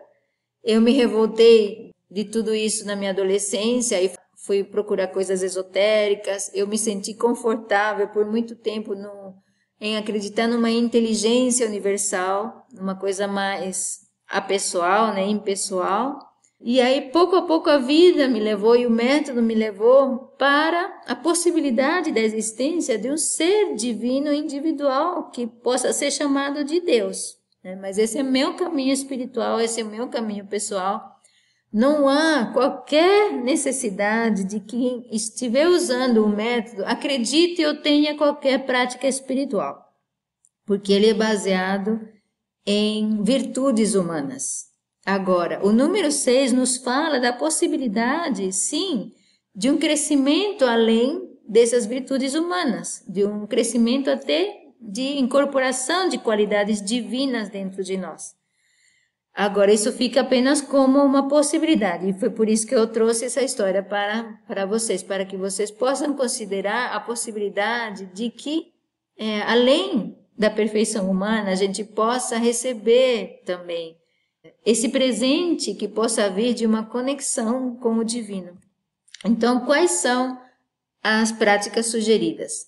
[0.64, 4.12] Eu me revoltei de tudo isso na minha adolescência e
[4.46, 6.52] fui procurar coisas esotéricas.
[6.54, 9.36] Eu me senti confortável por muito tempo no,
[9.80, 16.20] em acreditar numa inteligência universal, numa coisa mais apessoal, né, impessoal.
[16.68, 21.00] E aí, pouco a pouco, a vida me levou e o método me levou para
[21.06, 27.36] a possibilidade da existência de um ser divino individual que possa ser chamado de Deus.
[27.64, 27.76] Né?
[27.76, 31.04] Mas esse é meu caminho espiritual, esse é meu caminho pessoal.
[31.72, 39.08] Não há qualquer necessidade de que estiver usando o método acredite ou tenha qualquer prática
[39.08, 39.86] espiritual,
[40.66, 42.02] porque ele é baseado
[42.66, 44.74] em virtudes humanas.
[45.06, 49.12] Agora, o número 6 nos fala da possibilidade, sim,
[49.56, 56.84] de um crescimento além dessas virtudes humanas, de um crescimento até de incorporação de qualidades
[56.84, 58.34] divinas dentro de nós.
[59.32, 63.44] Agora, isso fica apenas como uma possibilidade, e foi por isso que eu trouxe essa
[63.44, 68.72] história para, para vocês, para que vocês possam considerar a possibilidade de que,
[69.18, 73.98] é, além da perfeição humana, a gente possa receber também
[74.66, 78.58] esse presente que possa vir de uma conexão com o divino.
[79.24, 80.40] Então, quais são
[81.04, 82.68] as práticas sugeridas?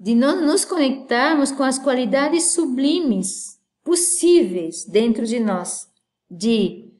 [0.00, 5.86] De nos conectarmos com as qualidades sublimes possíveis dentro de nós,
[6.30, 6.90] de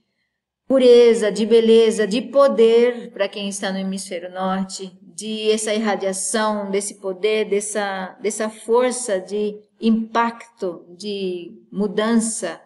[0.68, 6.96] pureza, de beleza, de poder para quem está no hemisfério norte, de essa irradiação, desse
[6.96, 12.60] poder, dessa, dessa força de impacto, de mudança,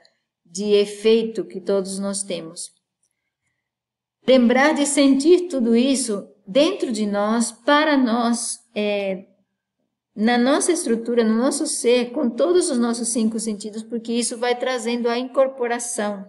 [0.50, 2.72] de efeito que todos nós temos.
[4.26, 9.26] Lembrar de sentir tudo isso dentro de nós, para nós, é,
[10.14, 14.58] na nossa estrutura, no nosso ser, com todos os nossos cinco sentidos, porque isso vai
[14.58, 16.26] trazendo a incorporação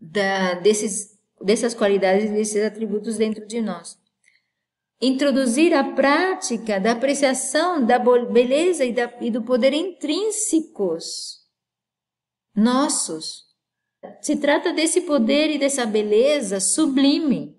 [0.00, 3.98] da, desses, dessas qualidades, desses atributos dentro de nós.
[5.00, 11.37] Introduzir a prática da apreciação da beleza e, da, e do poder intrínsecos
[12.58, 13.44] nossos.
[14.20, 17.56] Se trata desse poder e dessa beleza sublime.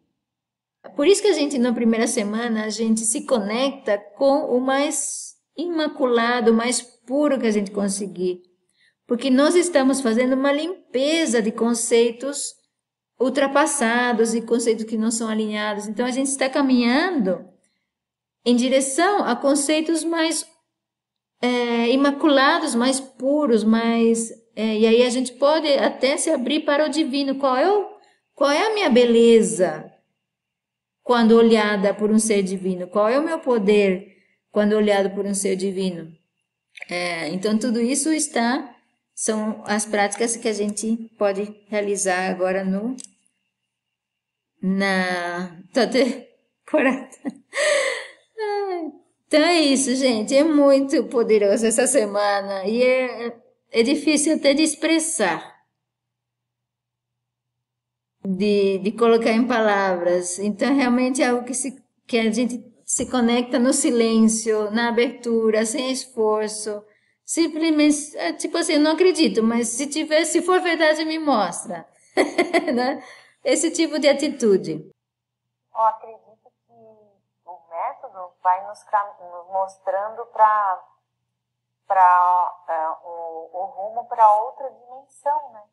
[0.95, 5.35] Por isso que a gente, na primeira semana, a gente se conecta com o mais
[5.57, 8.41] imaculado, o mais puro que a gente conseguir.
[9.07, 12.53] porque nós estamos fazendo uma limpeza de conceitos
[13.19, 15.87] ultrapassados e conceitos que não são alinhados.
[15.87, 17.43] Então a gente está caminhando
[18.45, 20.45] em direção a conceitos mais
[21.41, 26.85] é, imaculados, mais puros, mais é, e aí a gente pode até se abrir para
[26.85, 27.35] o divino.
[27.35, 27.89] Qual é o,
[28.35, 29.89] qual é a minha beleza
[31.01, 32.85] quando olhada por um ser divino?
[32.85, 34.17] Qual é o meu poder
[34.51, 36.13] quando olhado por um ser divino?
[36.89, 38.75] É, então tudo isso está
[39.15, 42.97] são as práticas que a gente pode realizar agora no
[44.61, 46.31] na até
[46.69, 47.17] corata.
[49.25, 50.35] Então é isso, gente.
[50.35, 55.63] É muito poderoso essa semana e é, é difícil até de expressar,
[58.23, 60.39] de, de colocar em palavras.
[60.39, 65.65] Então realmente é algo que, se, que a gente se conecta no silêncio, na abertura,
[65.65, 66.83] sem esforço
[67.29, 71.87] simplesmente, é, tipo assim, eu não acredito, mas se tiver, se for verdade, me mostra.
[72.73, 73.03] né?
[73.43, 74.91] Esse tipo de atitude.
[75.71, 80.88] Eu acredito que o método vai nos, nos mostrando para
[81.89, 85.67] para é, o, o rumo para outra dimensão, né?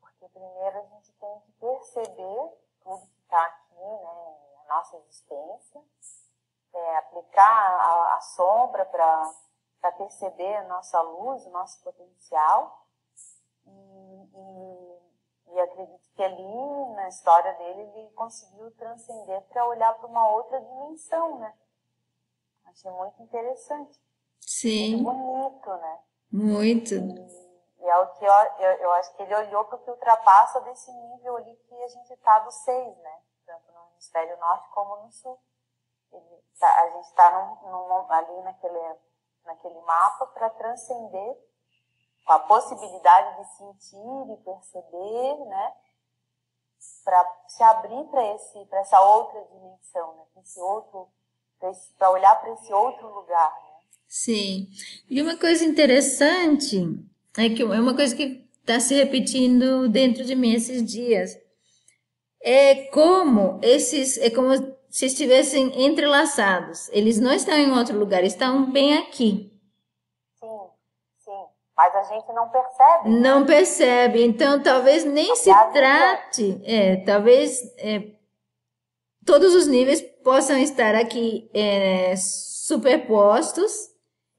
[0.00, 4.38] Porque primeiro a gente tem que perceber tudo que está aqui, né?
[4.64, 5.84] A nossa existência,
[6.72, 9.34] é, aplicar a, a sombra para
[9.80, 12.84] para perceber a nossa luz, o nosso potencial.
[13.64, 20.06] E, e, e, acredito que ali, na história dele, ele conseguiu transcender para olhar para
[20.08, 21.54] uma outra dimensão, né?
[22.64, 24.00] Achei muito interessante.
[24.40, 25.02] Sim.
[25.02, 25.98] Muito bonito, né?
[26.32, 26.94] Muito.
[26.94, 29.90] E, e é o que eu, eu, eu acho que ele olhou para o que
[29.90, 33.22] ultrapassa desse nível ali que a gente está do seis, né?
[33.46, 35.38] Tanto no hemisfério norte como no sul.
[36.58, 37.58] Tá, a gente está
[38.10, 38.98] ali naquele
[39.48, 41.36] naquele mapa para transcender
[42.24, 45.76] com a possibilidade de sentir e perceber, né?
[47.04, 50.24] Para se abrir para esse, para essa outra dimensão, né?
[50.42, 51.10] Esse outro,
[51.98, 53.67] para olhar para esse outro lugar.
[54.08, 54.14] Né?
[54.14, 54.68] Sim.
[55.08, 56.76] E uma coisa interessante
[57.36, 61.38] é que é uma coisa que está se repetindo dentro de mim esses dias
[62.40, 64.52] é como esses é como
[64.88, 66.88] se estivessem entrelaçados.
[66.90, 69.52] Eles não estão em outro lugar, estão bem aqui.
[70.40, 70.60] Sim,
[71.18, 71.44] sim.
[71.76, 73.10] Mas a gente não percebe.
[73.10, 73.20] Né?
[73.20, 74.24] Não percebe.
[74.24, 76.60] Então, talvez nem se trate.
[76.64, 78.12] É, talvez é,
[79.26, 83.97] todos os níveis possam estar aqui é, superpostos.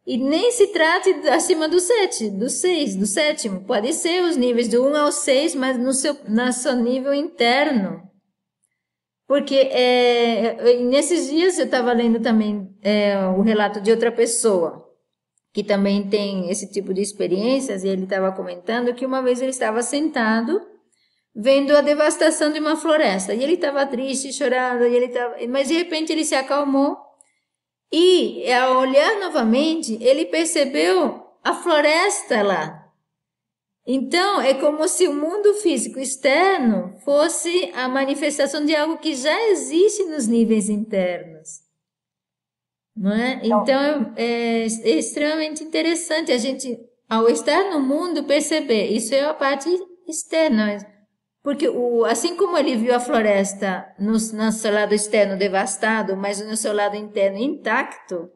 [0.10, 3.64] E nem se trate acima do sete, do seis, do sétimo.
[3.64, 8.01] Pode ser os níveis do um ao seis, mas no seu, no seu nível interno.
[9.28, 14.84] Porque é, nesses dias eu estava lendo também é, o relato de outra pessoa
[15.53, 19.51] que também tem esse tipo de experiências, e ele estava comentando que uma vez ele
[19.51, 20.60] estava sentado
[21.36, 25.68] vendo a devastação de uma floresta, e ele estava triste, chorando, e ele tava, mas
[25.68, 26.97] de repente ele se acalmou,
[27.92, 32.80] e ao olhar novamente, ele percebeu a floresta lá,
[33.92, 39.50] então, é como se o mundo físico externo fosse a manifestação de algo que já
[39.50, 41.62] existe nos níveis internos.
[42.96, 43.42] Não é?
[43.44, 46.80] Então, então é, é extremamente interessante a gente,
[47.10, 48.90] ao estar no mundo, perceber.
[48.90, 49.68] Isso é a parte
[50.08, 50.78] externa.
[51.50, 56.39] Porque o, assim como ele viu a floresta no, no seu lado externo devastado, mas
[56.39, 58.30] no seu lado interno intacto,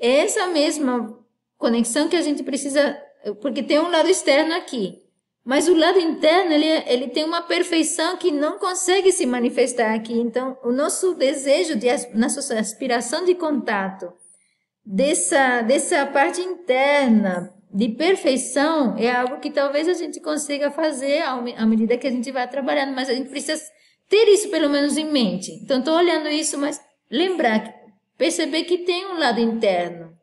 [0.00, 1.22] é essa mesma
[1.58, 2.98] conexão que a gente precisa
[3.42, 5.02] porque tem um lado externo aqui.
[5.44, 10.18] Mas o lado interno, ele, ele tem uma perfeição que não consegue se manifestar aqui.
[10.18, 14.10] Então, o nosso desejo, de, nossa aspiração de contato
[14.82, 21.66] dessa, dessa parte interna de perfeição é algo que talvez a gente consiga fazer à
[21.66, 23.62] medida que a gente vai trabalhando, mas a gente precisa
[24.08, 25.52] ter isso pelo menos em mente.
[25.62, 27.70] Então, estou olhando isso, mas lembrar,
[28.16, 30.16] perceber que tem um lado interno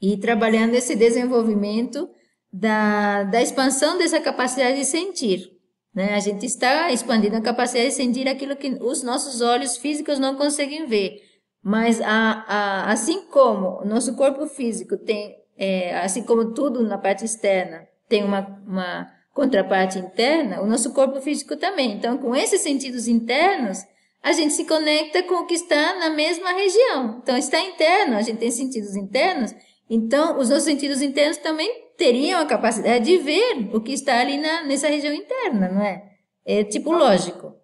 [0.00, 2.08] e trabalhando esse desenvolvimento
[2.52, 5.50] da, da expansão dessa capacidade de sentir.
[5.92, 6.14] Né?
[6.14, 10.36] A gente está expandindo a capacidade de sentir aquilo que os nossos olhos físicos não
[10.36, 11.20] conseguem ver.
[11.60, 16.96] Mas a, a, assim como o nosso corpo físico tem, é, assim como tudo na
[16.96, 21.92] parte externa tem uma, uma contraparte interna, o nosso corpo físico também.
[21.92, 23.84] Então, com esses sentidos internos,
[24.22, 27.18] a gente se conecta com o que está na mesma região.
[27.22, 29.54] Então, está interno, a gente tem sentidos internos
[29.90, 34.36] então, os nossos sentidos internos também teriam a capacidade de ver o que está ali
[34.36, 36.04] na, nessa região interna, não é?
[36.44, 37.54] É tipo lógico.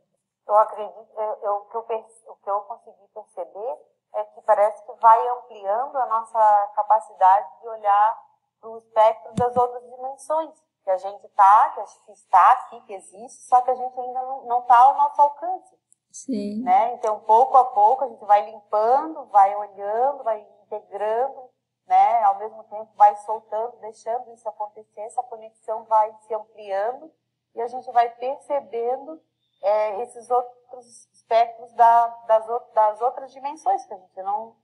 [0.48, 3.76] Eu acredito, eu, eu, o, que eu, o que eu consegui perceber
[4.14, 8.24] é que parece vai ampliando a nossa capacidade de olhar
[8.62, 10.50] o espectro das outras dimensões
[10.82, 14.00] que a gente tá, que a gente está aqui, que existe, só que a gente
[14.00, 15.78] ainda não está ao nosso alcance.
[16.10, 16.62] Sim.
[16.62, 16.94] Né?
[16.94, 21.50] Então, pouco a pouco, a gente vai limpando, vai olhando, vai integrando,
[21.86, 22.22] né?
[22.22, 27.12] Ao mesmo tempo, vai soltando, deixando isso acontecer, essa conexão vai se ampliando
[27.54, 29.20] e a gente vai percebendo
[29.62, 34.56] é, esses outros espectros da, das, das outras dimensões que a gente não,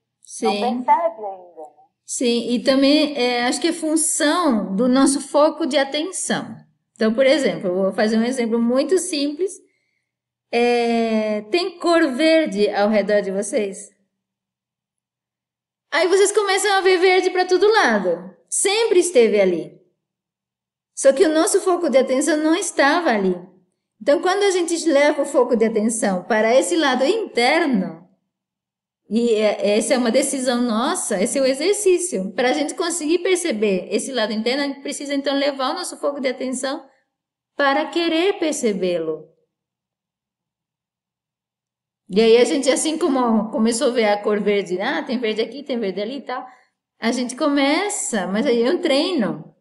[0.43, 1.61] não percebe ainda.
[1.61, 1.81] Né?
[2.05, 6.57] Sim, e também é, acho que é função do nosso foco de atenção.
[6.95, 9.53] Então, por exemplo, vou fazer um exemplo muito simples.
[10.53, 13.89] É, tem cor verde ao redor de vocês?
[15.93, 18.35] Aí vocês começam a ver verde para todo lado.
[18.49, 19.81] Sempre esteve ali.
[20.95, 23.35] Só que o nosso foco de atenção não estava ali.
[24.03, 28.09] Então, quando a gente leva o foco de atenção para esse lado interno,
[29.13, 32.31] e é, essa é uma decisão nossa, esse é o exercício.
[32.33, 35.97] Para a gente conseguir perceber esse lado interno, a gente precisa então levar o nosso
[35.97, 36.89] foco de atenção
[37.57, 39.29] para querer percebê-lo.
[42.09, 45.43] E aí a gente, assim como começou a ver a cor verde, ah, tem verde
[45.43, 46.47] aqui, tem verde ali e tal,
[47.01, 49.53] a gente começa, mas aí é um treino.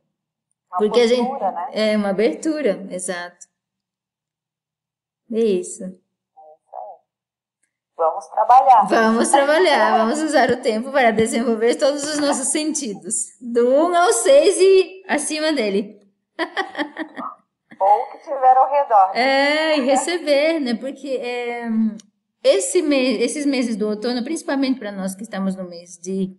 [0.69, 1.91] Uma porque abertura, a gente né?
[1.93, 3.47] é uma abertura, exato.
[5.31, 5.83] É isso.
[7.99, 8.87] Vamos trabalhar.
[8.87, 14.13] Vamos trabalhar, vamos usar o tempo para desenvolver todos os nossos sentidos, do 1 ao
[14.13, 15.99] 6 e acima dele.
[17.77, 19.11] Ou que tiver ao redor.
[19.13, 20.75] É, e receber, né?
[20.75, 21.67] Porque é,
[22.41, 26.37] esse mês, esses meses do outono, principalmente para nós que estamos no mês de,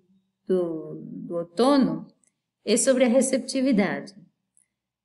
[0.48, 2.06] do, do outono,
[2.64, 4.14] é sobre a receptividade.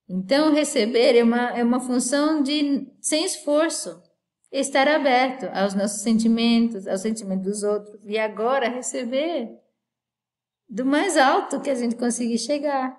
[0.07, 4.01] Então, receber é uma, é uma função de, sem esforço,
[4.59, 9.49] estar aberto aos nossos sentimentos, aos sentimentos dos outros, e agora receber
[10.67, 12.97] do mais alto que a gente conseguir chegar.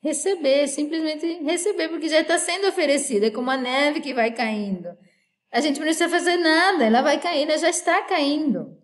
[0.00, 4.88] Receber, simplesmente receber, porque já está sendo oferecido, é como a neve que vai caindo.
[5.50, 8.76] A gente não precisa fazer nada, ela vai cair, ela já está caindo.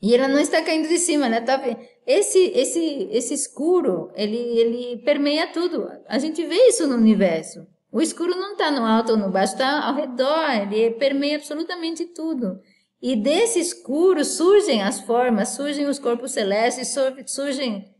[0.00, 1.60] E ela não está caindo de cima, está
[2.06, 5.88] esse esse esse escuro, ele ele permeia tudo.
[6.06, 7.66] A gente vê isso no universo.
[7.90, 12.04] O escuro não está no alto ou no baixo, está ao redor, ele permeia absolutamente
[12.06, 12.60] tudo.
[13.00, 16.94] E desse escuro surgem as formas, surgem os corpos celestes,
[17.26, 17.94] surgem,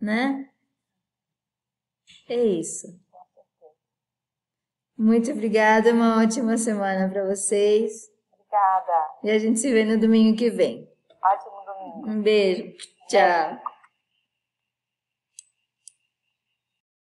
[0.00, 0.48] né?
[2.28, 2.86] É isso.
[4.96, 8.10] Muito obrigada, uma ótima semana para vocês.
[8.32, 9.06] Obrigada.
[9.22, 10.88] E a gente se vê no domingo que vem.
[11.22, 12.10] Ótimo domingo.
[12.10, 12.74] Um beijo.
[13.08, 13.75] Tchau.